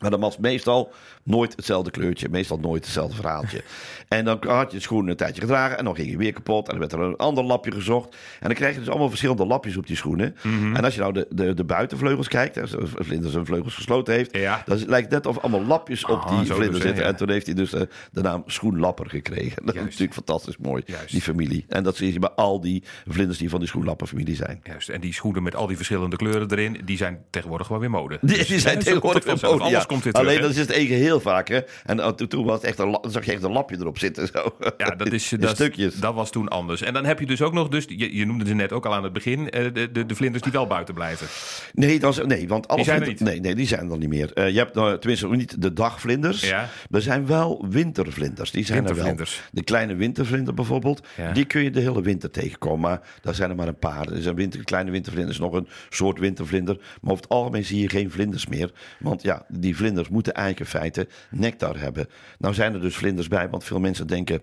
Maar 0.00 0.10
dat 0.10 0.20
was 0.20 0.38
meestal 0.38 0.92
nooit 1.22 1.52
hetzelfde 1.56 1.90
kleurtje, 1.90 2.28
meestal 2.28 2.58
nooit 2.58 2.84
hetzelfde 2.84 3.16
verhaaltje. 3.16 3.62
En 4.08 4.24
dan 4.24 4.38
had 4.46 4.70
je 4.70 4.76
de 4.76 4.82
schoen 4.82 5.08
een 5.08 5.16
tijdje 5.16 5.40
gedragen 5.40 5.78
en 5.78 5.84
dan 5.84 5.94
ging 5.94 6.10
je 6.10 6.16
weer 6.16 6.32
kapot. 6.32 6.64
En 6.68 6.70
dan 6.70 6.78
werd 6.78 6.92
er 6.92 7.00
een 7.00 7.16
ander 7.16 7.44
lapje 7.44 7.72
gezocht. 7.72 8.08
En 8.40 8.46
dan 8.48 8.54
krijg 8.54 8.72
je 8.74 8.78
dus 8.80 8.88
allemaal 8.88 9.08
verschillende 9.08 9.46
lapjes 9.46 9.76
op 9.76 9.86
die 9.86 9.96
schoenen. 9.96 10.36
Mhm. 10.42 10.76
En 10.76 10.84
als 10.84 10.94
je 10.94 11.00
nou 11.00 11.12
de, 11.12 11.26
de, 11.30 11.54
de 11.54 11.64
buitenvleugels 11.64 12.28
kijkt, 12.28 12.60
als 12.60 12.72
een 12.72 12.88
vlinder 12.98 13.30
zijn 13.30 13.46
vleugels 13.46 13.74
gesloten 13.74 14.14
heeft, 14.14 14.36
Ja. 14.36 14.62
dan 14.66 14.78
lijkt 14.86 15.12
het 15.12 15.24
net 15.24 15.26
of 15.36 15.42
allemaal 15.42 15.64
lapjes 15.64 16.04
op 16.04 16.18
Ah, 16.20 16.38
die 16.38 16.46
vlinder 16.52 16.70
dus, 16.72 16.82
zitten. 16.82 17.02
ja. 17.02 17.08
En 17.08 17.16
toen 17.16 17.30
heeft 17.30 17.46
hij 17.46 17.54
dus 17.54 17.72
eh, 17.72 17.80
de 18.12 18.20
naam 18.22 18.42
schoenlapper 18.46 19.08
gekregen. 19.10 19.62
Dat 19.66 19.74
is 19.74 19.80
natuurlijk 19.82 20.12
fantastisch 20.14 20.56
mooi, 20.56 20.82
Juist. 20.86 21.10
die 21.10 21.22
familie. 21.22 21.64
En 21.68 21.82
dat 21.82 21.96
zie 21.96 22.12
je 22.12 22.18
bij 22.18 22.30
al 22.30 22.60
die 22.60 22.82
vlinders 23.06 23.38
die 23.38 23.50
van 23.50 23.58
die 23.58 23.68
schoenlapperfamilie 23.68 24.36
zijn. 24.36 24.60
Juist, 24.64 24.88
en 24.88 25.00
die 25.00 25.12
schoenen 25.14 25.42
met 25.42 25.54
al 25.56 25.66
die 25.66 25.76
verschillende 25.76 26.16
kleuren 26.16 26.50
erin, 26.50 26.80
die 26.84 26.96
zijn 26.96 27.18
tegenwoordig 27.30 27.66
gewoon 27.66 27.80
weer 27.82 27.90
mode. 27.90 28.18
Die, 28.20 28.36
Dus, 28.36 28.46
die 28.46 28.58
zijn 28.58 28.78
tegenwoordig 28.78 29.24
komt 29.24 29.40
het 29.40 29.50
verboden. 29.50 29.81
Vanzelf. 29.82 29.82
Alles 29.82 29.82
ja. 29.82 29.88
komt 29.88 30.02
weer 30.04 30.12
terug. 30.12 30.28
Alleen 30.28 30.40
hè? 30.40 30.46
dat 30.46 30.50
is 30.56 30.58
het 30.58 30.70
één 30.70 30.86
geheel 30.86 31.20
vaak. 31.20 31.48
Hè? 31.48 31.60
En 31.84 31.98
uh, 31.98 32.08
toen, 32.08 32.44
was 32.44 32.54
het 32.54 32.64
echt 32.64 32.78
een, 32.78 32.98
zag 33.08 33.24
je 33.24 33.32
echt 33.32 33.42
een 33.42 33.52
lapje 33.52 33.76
erop 33.80 33.98
zitten. 33.98 34.26
Zo. 34.26 34.54
Ja, 34.76 34.90
dat, 34.90 35.12
is, 35.12 35.28
dat, 35.38 35.54
stukjes. 35.54 35.94
dat 35.94 36.14
was 36.14 36.30
toen 36.30 36.48
anders. 36.48 36.82
En 36.82 36.92
dan 36.92 37.04
heb 37.04 37.18
je 37.18 37.26
dus 37.26 37.42
ook 37.42 37.52
nog, 37.52 37.68
dus, 37.68 37.84
je, 37.88 38.16
je 38.16 38.26
noemde 38.26 38.46
ze 38.46 38.54
net 38.54 38.72
ook 38.72 38.86
al 38.86 38.94
aan 38.94 39.04
het 39.04 39.12
begin, 39.12 39.50
eh, 39.50 39.64
de, 39.72 39.92
de, 39.92 40.06
de 40.06 40.14
vlinders 40.14 40.42
die 40.42 40.52
wel 40.52 40.66
buiten 40.66 40.94
blijven. 40.94 41.26
Nee, 41.72 41.98
dan, 41.98 42.10
is- 42.10 42.20
nee, 42.24 42.48
want 42.48 42.68
alle 42.68 42.84
zijn 42.84 42.98
er 42.98 43.04
vlinders- 43.04 43.30
Nee, 43.30 43.40
nee, 43.40 43.54
die 43.54 43.66
zijn 43.66 43.90
er 43.90 43.98
niet 43.98 44.08
meer. 44.08 44.32
Eh, 44.32 44.48
je 44.50 44.58
hebt 44.58 44.74
nou, 44.74 44.98
tenminste 44.98 45.28
niet 45.28 45.62
de 45.62 45.72
dagvlinders. 45.72 46.48
Ja. 46.48 46.68
Er 46.90 47.02
zijn 47.02 47.26
wel 47.26 47.66
wintervlinders. 47.70 48.50
Die 48.50 48.64
zijn 48.64 48.78
er 48.78 48.84
wel. 48.84 48.94
Wintervlinders. 48.94 49.42
De 49.52 49.62
kleine 49.62 49.94
wintervlinder 49.94 50.54
bijvoorbeeld. 50.54 51.06
Ja. 51.16 51.32
Die 51.32 51.44
kun 51.44 51.62
je 51.62 51.70
de 51.70 51.80
hele 51.80 52.02
winter 52.02 52.30
tegenkomen. 52.30 52.80
Maar 52.80 53.00
daar 53.22 53.34
zijn 53.34 53.50
er 53.50 53.56
maar 53.56 53.68
een 53.68 53.78
paar. 53.78 54.06
Er 54.06 54.16
is 54.16 54.26
een 54.26 54.34
winter, 54.34 54.64
kleine 54.64 54.90
wintervlinder 54.90 55.32
is 55.32 55.38
nog 55.40 55.52
een 55.52 55.68
soort 55.90 56.18
wintervlinder. 56.18 56.76
Maar 57.00 57.12
over 57.12 57.22
het 57.22 57.32
algemeen 57.32 57.64
zie 57.64 57.80
je 57.80 57.88
geen 57.88 58.10
vlinders 58.10 58.46
meer. 58.46 58.72
Want 58.98 59.22
ja, 59.22 59.46
die 59.62 59.76
vlinders 59.76 60.08
moeten 60.08 60.34
eigenlijk 60.34 60.72
in 60.72 60.78
feite 60.80 61.08
nectar 61.30 61.78
hebben. 61.78 62.08
Nou 62.38 62.54
zijn 62.54 62.74
er 62.74 62.80
dus 62.80 62.96
vlinders 62.96 63.28
bij. 63.28 63.48
Want 63.48 63.64
veel 63.64 63.80
mensen 63.80 64.06
denken 64.06 64.42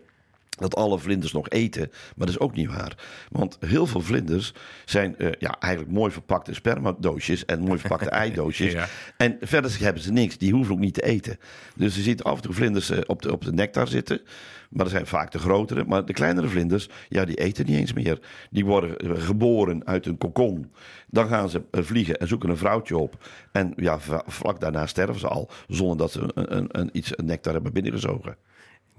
dat 0.57 0.75
alle 0.75 0.99
vlinders 0.99 1.31
nog 1.31 1.49
eten. 1.49 1.87
Maar 1.89 2.27
dat 2.27 2.29
is 2.29 2.39
ook 2.39 2.55
niet 2.55 2.67
waar. 2.67 2.97
Want 3.29 3.57
heel 3.59 3.85
veel 3.85 4.01
vlinders 4.01 4.53
zijn 4.85 5.17
eh, 5.17 5.31
ja, 5.39 5.59
eigenlijk 5.59 5.93
mooi 5.93 6.11
verpakte 6.11 6.53
spermadoosjes 6.53 7.45
en 7.45 7.59
mooi 7.59 7.79
verpakte 7.79 8.09
eidoosjes. 8.23 8.71
Ja. 8.71 8.87
En 9.17 9.37
verder 9.41 9.77
hebben 9.79 10.03
ze 10.03 10.11
niks. 10.11 10.37
Die 10.37 10.53
hoeven 10.53 10.73
ook 10.73 10.79
niet 10.79 10.93
te 10.93 11.03
eten. 11.03 11.37
Dus 11.75 11.95
je 11.95 12.01
ziet 12.01 12.23
af 12.23 12.35
en 12.35 12.41
toe 12.41 12.53
vlinders 12.53 12.89
eh, 12.89 12.99
op, 13.05 13.21
de, 13.21 13.31
op 13.31 13.43
de 13.43 13.53
nectar 13.53 13.87
zitten. 13.87 14.21
Maar 14.69 14.83
dat 14.83 14.93
zijn 14.93 15.07
vaak 15.07 15.31
de 15.31 15.39
grotere. 15.39 15.83
Maar 15.85 16.05
de 16.05 16.13
kleinere 16.13 16.47
vlinders, 16.47 16.89
ja, 17.09 17.25
die 17.25 17.35
eten 17.35 17.65
niet 17.65 17.77
eens 17.77 17.93
meer. 17.93 18.19
Die 18.49 18.65
worden 18.65 18.97
eh, 18.97 19.11
geboren 19.23 19.85
uit 19.85 20.05
een 20.05 20.17
kokon. 20.17 20.71
Dan 21.07 21.27
gaan 21.27 21.49
ze 21.49 21.61
vliegen 21.71 22.17
en 22.17 22.27
zoeken 22.27 22.49
een 22.49 22.57
vrouwtje 22.57 22.97
op. 22.97 23.25
En 23.51 23.73
ja, 23.75 23.99
vlak 24.25 24.59
daarna 24.59 24.87
sterven 24.87 25.19
ze 25.19 25.27
al. 25.27 25.49
Zonder 25.67 25.97
dat 25.97 26.11
ze 26.11 26.21
een, 26.33 26.57
een, 26.57 26.67
een, 26.71 26.89
iets 26.91 27.17
een 27.17 27.25
nectar 27.25 27.53
hebben 27.53 27.73
binnengezogen. 27.73 28.35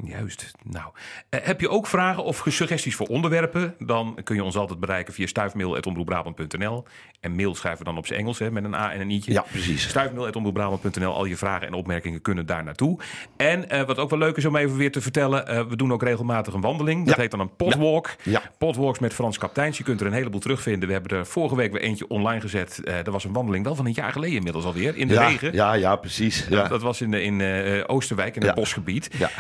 Juist. 0.05 0.51
Nou, 0.63 0.87
eh, 1.29 1.41
heb 1.43 1.61
je 1.61 1.69
ook 1.69 1.87
vragen 1.87 2.25
of 2.25 2.43
suggesties 2.49 2.95
voor 2.97 3.07
onderwerpen? 3.07 3.75
Dan 3.79 4.19
kun 4.25 4.35
je 4.37 4.45
ons 4.45 4.57
altijd 4.57 4.81
bereiken 4.81 5.15
via 5.15 5.27
stuifmail.omroepbrabant.nl. 5.27 6.85
En 7.21 7.35
mail 7.35 7.55
schrijven 7.55 7.85
dan 7.85 7.97
op 7.99 8.07
zijn 8.07 8.19
Engels, 8.21 8.39
hè, 8.39 8.51
met 8.51 8.65
een 8.65 8.75
A 8.75 8.93
en 8.93 9.01
een 9.01 9.11
i'tje. 9.11 9.33
Ja, 9.33 9.45
precies. 9.51 9.89
Stuifmail.omroepbrabant.nl. 9.89 11.15
Al 11.15 11.25
je 11.25 11.37
vragen 11.37 11.67
en 11.67 11.73
opmerkingen 11.73 12.23
kunnen 12.23 12.47
daar 12.47 12.65
naartoe. 12.65 12.99
En 13.37 13.71
eh, 13.71 13.83
wat 13.87 13.99
ook 13.99 14.11
wel 14.11 14.19
leuk 14.19 14.37
is 14.37 14.45
om 14.45 14.57
even 14.57 14.77
weer 14.77 14.93
te 14.93 15.01
vertellen. 15.01 15.47
eh, 15.47 15.65
we 15.69 15.77
doen 15.77 15.93
ook 15.93 16.03
regelmatig 16.03 16.55
een 16.55 16.61
wandeling. 16.61 17.07
Dat 17.07 17.15
Ja. 17.17 17.21
heet 17.23 17.31
dan 17.31 17.41
een 17.41 17.57
potwalk. 17.57 18.11
Ja. 18.23 18.43
Potwalks 18.59 18.99
met 18.99 19.15
Frans 19.15 19.39
Kapteins. 19.39 19.79
Je 19.79 19.85
kunt 19.85 20.01
er 20.01 20.07
een 20.07 20.13
heleboel 20.13 20.41
terugvinden. 20.41 20.87
We 20.89 20.95
hebben 20.95 21.19
er 21.19 21.27
vorige 21.27 21.57
week 21.57 21.73
weer 21.73 21.81
eentje 21.83 22.09
online 22.09 22.41
gezet. 22.41 22.81
Er 22.85 23.11
was 23.11 23.25
een 23.25 23.33
wandeling 23.33 23.65
wel 23.65 23.75
van 23.75 23.87
een 23.87 23.93
jaar 23.93 24.13
geleden 24.13 24.37
inmiddels 24.37 24.65
alweer. 24.65 24.97
In 24.97 25.09
de 25.09 25.15
ja, 25.15 25.27
regen. 25.27 25.53
Ja, 25.53 25.73
ja, 25.73 25.97
precies. 25.97 26.47
Ja. 26.49 26.69
Dat 26.69 26.83
was 26.83 27.01
in, 27.01 27.15
in 27.15 27.43
Oosterwijk, 27.89 28.35
in 28.37 28.41
het 28.41 28.51
Ja. 28.51 28.57
bosgebied. 28.57 29.11
Ja. 29.19 29.31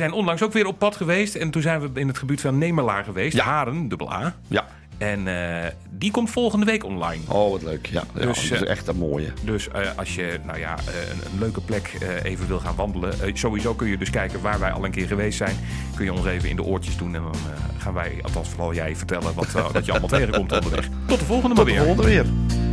We 0.00 0.06
zijn 0.06 0.18
onlangs 0.18 0.42
ook 0.42 0.52
weer 0.52 0.66
op 0.66 0.78
pad 0.78 0.96
geweest. 0.96 1.34
En 1.34 1.50
toen 1.50 1.62
zijn 1.62 1.80
we 1.80 2.00
in 2.00 2.08
het 2.08 2.18
gebied 2.18 2.40
van 2.40 2.58
Nemelaar 2.58 3.04
geweest. 3.04 3.36
Ja. 3.36 3.44
Haren, 3.44 3.88
dubbel 3.88 4.12
A. 4.12 4.34
ja. 4.48 4.66
En 4.98 5.28
eh, 5.28 5.70
die 5.90 6.10
komt 6.10 6.30
volgende 6.30 6.66
week 6.66 6.84
online. 6.84 7.22
Oh, 7.28 7.50
wat 7.50 7.62
leuk. 7.62 7.86
Ja, 7.86 8.04
ja 8.14 8.26
Dus, 8.26 8.48
dat 8.48 8.58
is 8.60 8.64
eh, 8.66 8.70
echt 8.70 8.86
een 8.88 8.96
mooie. 8.96 9.32
Dus 9.42 9.68
eh, 9.68 9.88
als 9.96 10.14
je 10.14 10.40
nou 10.46 10.58
ja, 10.58 10.72
een, 10.78 11.32
een 11.32 11.38
leuke 11.38 11.60
plek 11.60 11.98
even 12.22 12.46
wil 12.46 12.58
gaan 12.58 12.74
wandelen. 12.74 13.14
sowieso 13.38 13.74
kun 13.74 13.88
je 13.88 13.98
dus 13.98 14.10
kijken 14.10 14.40
waar 14.40 14.58
wij 14.60 14.72
al 14.72 14.84
een 14.84 14.90
keer 14.90 15.06
geweest 15.06 15.36
zijn. 15.38 15.56
Kun 15.94 16.04
je 16.04 16.12
ons 16.12 16.26
even 16.26 16.48
in 16.48 16.56
de 16.56 16.62
oortjes 16.62 16.96
doen. 16.96 17.14
En 17.14 17.22
dan 17.22 17.34
gaan 17.78 17.94
wij, 17.94 18.18
althans 18.22 18.48
vooral 18.48 18.74
jij, 18.74 18.96
vertellen 18.96 19.34
wat, 19.34 19.52
wat 19.72 19.84
je 19.84 19.90
allemaal 19.90 20.08
tegenkomt 20.18 20.52
onderweg. 20.52 20.88
Tot 21.06 21.18
de 21.18 21.24
volgende 21.24 21.54
maar 21.54 21.64
Tot 21.64 21.74
de 21.74 21.80
weer. 21.80 21.84
volgende 21.84 22.08
weer. 22.08 22.69